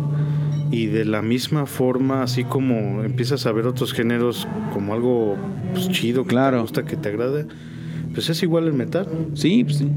[0.70, 5.36] y de la misma forma, así como empiezas a ver otros géneros como algo
[5.72, 6.56] pues, chido, que Claro.
[6.56, 7.46] te gusta, que te agrada,
[8.12, 9.06] pues es igual el metal.
[9.34, 9.88] Sí, pues sí.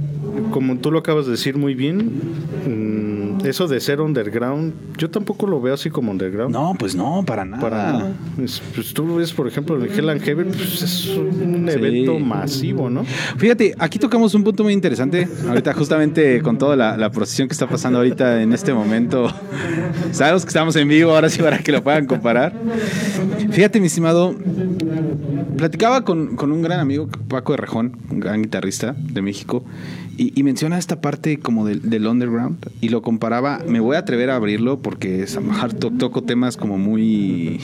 [0.52, 2.12] Como tú lo acabas de decir muy bien,
[2.68, 6.54] mm, eso de ser underground, yo tampoco lo veo así como underground.
[6.54, 7.62] No, pues no, para nada.
[7.62, 8.12] Para nada.
[8.44, 12.90] Es- pues tú ves, por ejemplo, el Hell and Heaven, pues es un evento masivo,
[12.90, 13.04] ¿no?
[13.38, 15.28] Fíjate, aquí tocamos un punto muy interesante.
[15.48, 19.32] Ahorita, justamente con toda la, la procesión que está pasando ahorita en este momento,
[20.12, 22.54] sabemos que estamos en vivo, ahora sí para que lo puedan comparar.
[23.52, 24.36] Fíjate, mi estimado,
[25.58, 29.64] platicaba con, con un gran amigo, Paco de Rejón, un gran guitarrista de México,
[30.18, 33.62] y, y menciona esta parte como del, underground y lo comparaba.
[33.68, 37.60] Me voy a atrever a abrirlo porque es, a toco temas como muy.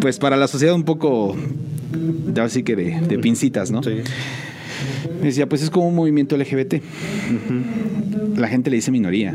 [0.00, 1.36] Pues para la sociedad un poco.
[2.40, 3.82] Así que de, de pincitas, ¿no?
[3.82, 3.96] Sí.
[5.20, 6.74] Me decía, pues es como un movimiento LGBT.
[8.36, 9.34] La gente le dice minoría,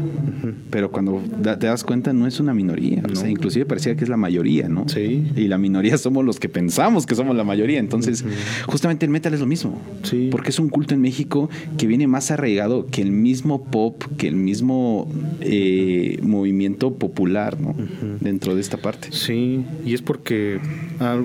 [0.71, 3.03] pero cuando da- te das cuenta no es una minoría.
[3.11, 4.87] O sea, inclusive parecía que es la mayoría, ¿no?
[4.89, 5.23] Sí.
[5.35, 7.79] Y la minoría somos los que pensamos que somos la mayoría.
[7.79, 8.25] Entonces,
[8.65, 9.79] justamente el metal es lo mismo.
[10.03, 10.29] Sí.
[10.31, 14.27] Porque es un culto en México que viene más arraigado que el mismo pop, que
[14.27, 15.11] el mismo
[15.41, 17.75] eh, movimiento popular, ¿no?
[18.21, 19.09] Dentro de esta parte.
[19.11, 20.59] Sí, y es porque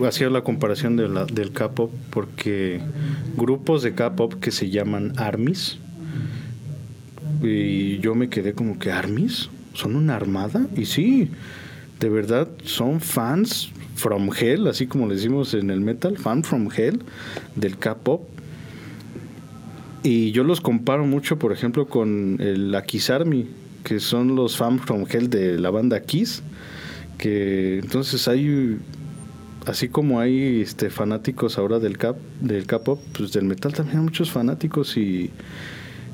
[0.07, 2.81] hacía la comparación de la- del K-pop, porque
[3.37, 5.79] grupos de K-pop que se llaman ARMYs,
[7.43, 10.67] y yo me quedé como que ARMYs, ¿son una armada?
[10.77, 11.31] Y sí,
[11.99, 16.69] de verdad son fans from hell, así como le decimos en el metal, fan from
[16.75, 17.03] hell
[17.57, 18.29] del K-pop.
[20.03, 23.47] Y yo los comparo mucho, por ejemplo, con el la Army,
[23.85, 26.43] que son los fans from hell de la banda Kiss
[27.21, 28.79] que entonces hay
[29.71, 34.05] así como hay este fanáticos ahora del cap del K-pop, pues del metal también hay
[34.05, 35.31] muchos fanáticos y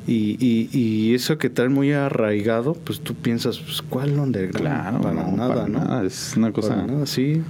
[0.08, 4.56] y, y, y eso que traen muy arraigado, pues tú piensas, pues ¿cuál underground?
[4.60, 5.78] Claro, para no, nada, para ¿no?
[5.80, 7.42] nada, es una cosa- Para nada, sí.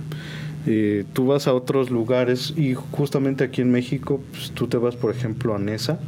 [0.66, 4.96] Eh, tú vas a otros lugares y justamente aquí en México, pues tú te vas,
[4.96, 5.98] por ejemplo, a Nesa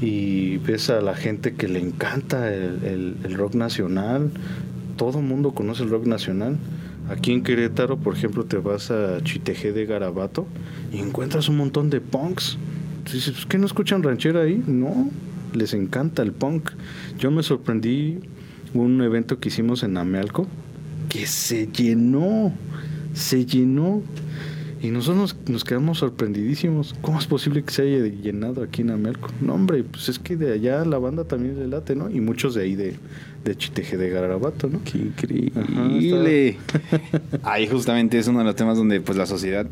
[0.00, 4.30] y ves a la gente que le encanta el, el- el rock nacional.
[4.96, 6.56] Todo mundo conoce el rock nacional.
[7.10, 10.46] Aquí en Querétaro, por ejemplo, te vas a Chitejé de Garabato
[10.92, 12.56] y encuentras un montón de punks.
[13.12, 14.62] Dices, "Pues, ¿qué no escuchan ranchera ahí?
[14.66, 15.10] No,
[15.52, 16.70] les encanta el punk.
[17.18, 18.20] Yo me sorprendí
[18.74, 20.46] un evento que hicimos en Amealco
[21.08, 22.52] que se llenó,
[23.12, 24.02] se llenó.
[24.82, 26.94] Y nosotros nos, nos quedamos sorprendidísimos.
[27.02, 29.28] ¿Cómo es posible que se haya llenado aquí en Amelco?
[29.40, 32.10] No, hombre, pues es que de allá la banda también le late, ¿no?
[32.10, 32.94] Y muchos de ahí de,
[33.44, 34.80] de Chiteje de Garabato, ¿no?
[34.84, 36.56] Qué increíble.
[36.80, 37.00] Ajá,
[37.52, 39.66] Ahí justamente es uno de los temas donde pues la sociedad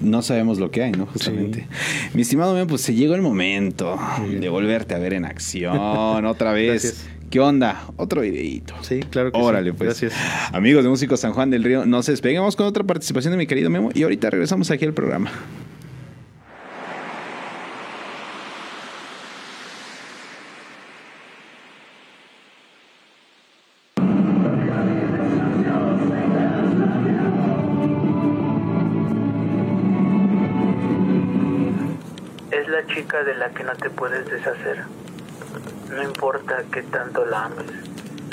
[0.00, 1.06] no sabemos lo que hay, ¿no?
[1.06, 1.66] Justamente.
[2.14, 3.98] Mi estimado Memo, pues se llegó el momento
[4.28, 5.76] de volverte a ver en acción
[6.24, 6.82] otra vez.
[6.82, 7.19] Gracias.
[7.30, 7.84] ¿Qué onda?
[7.96, 8.74] Otro videíto.
[8.82, 9.76] Sí, claro que Órale, sí.
[9.78, 10.00] pues.
[10.00, 10.14] Gracias.
[10.52, 12.40] Amigos de Músicos San Juan del Río, no se despeguen.
[12.40, 15.30] Vamos con otra participación de mi querido Memo y ahorita regresamos aquí al programa.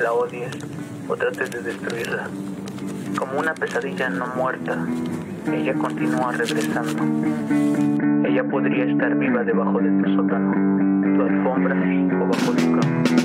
[0.08, 0.56] La odies
[1.10, 2.30] o trates de destruirla.
[3.20, 4.78] Como una pesadilla no muerta,
[5.52, 7.04] ella continúa regresando.
[8.26, 10.54] Ella podría estar viva debajo de tu sótano,
[11.18, 13.17] tu alfombra o bajo tu cama.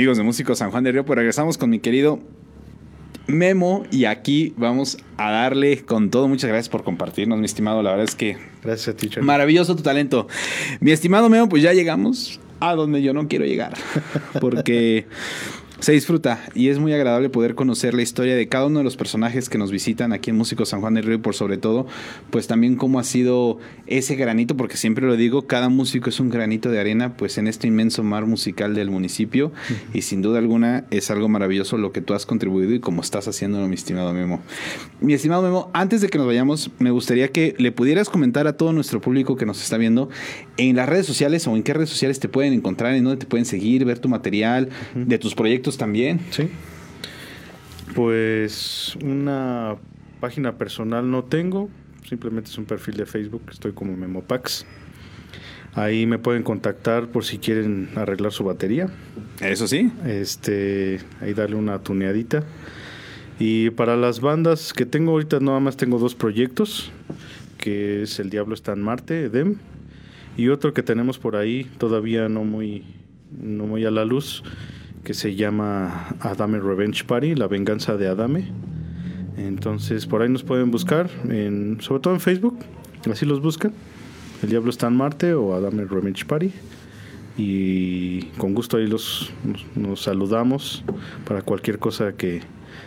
[0.00, 2.20] Amigos de Músicos San Juan del Río, pues regresamos con mi querido
[3.26, 6.26] Memo y aquí vamos a darle con todo.
[6.26, 7.82] Muchas gracias por compartirnos, mi estimado.
[7.82, 9.26] La verdad es que Gracias a ti, Charlie.
[9.26, 10.26] maravilloso tu talento.
[10.80, 13.74] Mi estimado Memo, pues ya llegamos a donde yo no quiero llegar.
[14.40, 15.04] Porque
[15.90, 18.96] se disfruta y es muy agradable poder conocer la historia de cada uno de los
[18.96, 21.84] personajes que nos visitan aquí en Músicos San Juan del Río y por sobre todo,
[22.30, 26.30] pues también cómo ha sido ese granito, porque siempre lo digo, cada músico es un
[26.30, 29.50] granito de arena, pues en este inmenso mar musical del municipio
[29.92, 33.26] y sin duda alguna es algo maravilloso lo que tú has contribuido y como estás
[33.26, 34.40] haciéndolo, mi estimado Memo.
[35.00, 38.52] Mi estimado Memo, antes de que nos vayamos, me gustaría que le pudieras comentar a
[38.52, 40.08] todo nuestro público que nos está viendo
[40.56, 43.26] en las redes sociales o en qué redes sociales te pueden encontrar, en dónde te
[43.26, 46.20] pueden seguir, ver tu material, de tus proyectos también.
[46.30, 46.50] Sí.
[47.94, 49.76] Pues una
[50.20, 51.70] página personal no tengo,
[52.06, 54.66] simplemente es un perfil de Facebook, estoy como Memopax.
[55.72, 58.88] Ahí me pueden contactar por si quieren arreglar su batería.
[59.40, 59.90] Eso sí.
[60.04, 62.44] Este, ahí darle una tuneadita.
[63.38, 66.92] Y para las bandas que tengo ahorita nada más tengo dos proyectos,
[67.56, 69.56] que es El Diablo está en Marte, Edem,
[70.36, 72.84] y otro que tenemos por ahí todavía no muy
[73.30, 74.42] no muy a la luz,
[75.04, 78.48] que se llama Adame Revenge Party, la venganza de Adame.
[79.36, 82.58] Entonces por ahí nos pueden buscar, en, sobre todo en Facebook,
[83.10, 83.72] así los buscan.
[84.42, 86.52] El Diablo está en Marte o Adame Revenge Party.
[87.36, 90.84] Y con gusto ahí los, nos, nos saludamos
[91.26, 92.42] para cualquier cosa que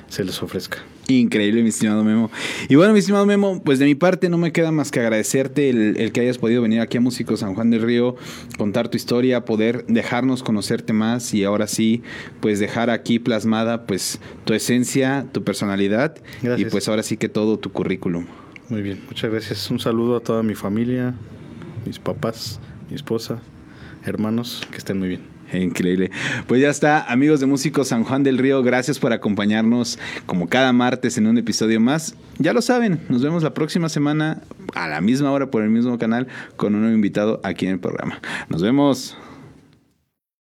[0.08, 0.80] se les ofrezca.
[1.08, 2.32] Increíble, mi estimado Memo.
[2.70, 5.70] Y bueno, mi estimado Memo, pues de mi parte no me queda más que agradecerte
[5.70, 8.16] el, el, que hayas podido venir aquí a Músicos San Juan del Río,
[8.58, 12.04] contar tu historia, poder dejarnos conocerte más y ahora sí,
[12.39, 16.68] pues dejar aquí plasmada pues tu esencia, tu personalidad Gracias.
[16.68, 18.26] y pues ahora sí que todo tu currículum.
[18.70, 19.70] Muy bien, muchas gracias.
[19.70, 21.16] Un saludo a toda mi familia,
[21.86, 23.41] mis papás, mi esposa,
[24.06, 25.32] hermanos, que estén muy bien.
[25.52, 26.12] Increíble.
[26.48, 30.74] Pues ya está, amigos de Músicos San Juan del Río, gracias por acompañarnos como cada
[30.74, 32.16] martes en un episodio más.
[32.39, 34.41] Ya lo saben, nos vemos la próxima semana
[34.74, 37.80] a la misma hora por el mismo canal con un nuevo invitado aquí en el
[37.80, 38.20] programa.
[38.50, 39.18] Nos vemos.